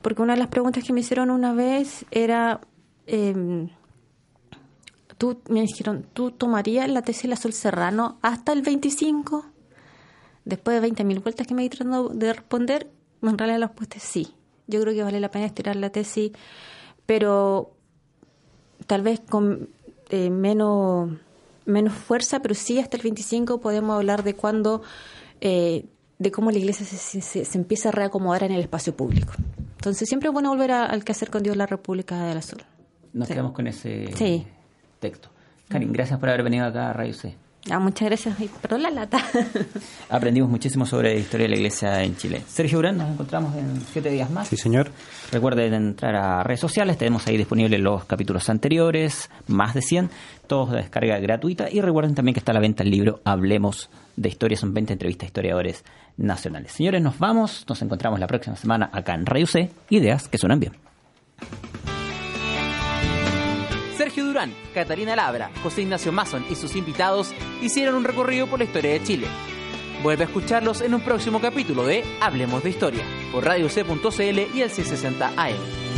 [0.00, 2.60] porque una de las preguntas que me hicieron una vez era,
[3.06, 3.68] eh,
[5.18, 9.46] tú me dijeron, ¿tú tomarías la tesis de la Azul Serrano hasta el 25?
[10.44, 12.90] Después de 20.000 vueltas que me he tratando de responder,
[13.22, 14.34] en realidad la respuesta es sí.
[14.66, 16.32] Yo creo que vale la pena estirar la tesis,
[17.06, 17.72] pero
[18.86, 19.68] tal vez con
[20.10, 21.10] eh, menos,
[21.64, 24.82] menos fuerza, pero sí hasta el 25 podemos hablar de cuándo,
[25.40, 25.86] eh,
[26.18, 29.32] de cómo la iglesia se, se, empieza a reacomodar en el espacio público.
[29.76, 32.62] Entonces siempre es bueno volver al que hacer con Dios la República del Azul.
[33.12, 34.06] Nos quedamos con ese
[35.00, 35.28] texto.
[35.68, 37.36] Karin, gracias por haber venido acá a Radio C.
[37.70, 38.36] Ah, muchas gracias.
[38.60, 39.18] perdón la lata.
[40.08, 42.42] Aprendimos muchísimo sobre la historia de la iglesia en Chile.
[42.46, 44.48] Sergio Urán, nos encontramos en siete días más.
[44.48, 44.90] Sí, señor.
[45.30, 50.10] Recuerden entrar a redes sociales, tenemos ahí disponibles los capítulos anteriores, más de 100,
[50.48, 51.70] todos de descarga gratuita.
[51.70, 54.94] Y recuerden también que está a la venta el libro Hablemos de Historia, son 20
[54.94, 55.84] entrevistas a historiadores
[56.16, 56.72] nacionales.
[56.72, 60.60] Señores, nos vamos, nos encontramos la próxima semana acá en Radio C, ideas que suenan
[60.60, 60.72] bien.
[63.96, 68.64] Sergio Durán, Catalina Labra, José Ignacio Mason y sus invitados hicieron un recorrido por la
[68.64, 69.26] historia de Chile.
[70.02, 74.62] Vuelve a escucharlos en un próximo capítulo de Hablemos de Historia por Radio C.cl y
[74.62, 75.91] el C60 AM.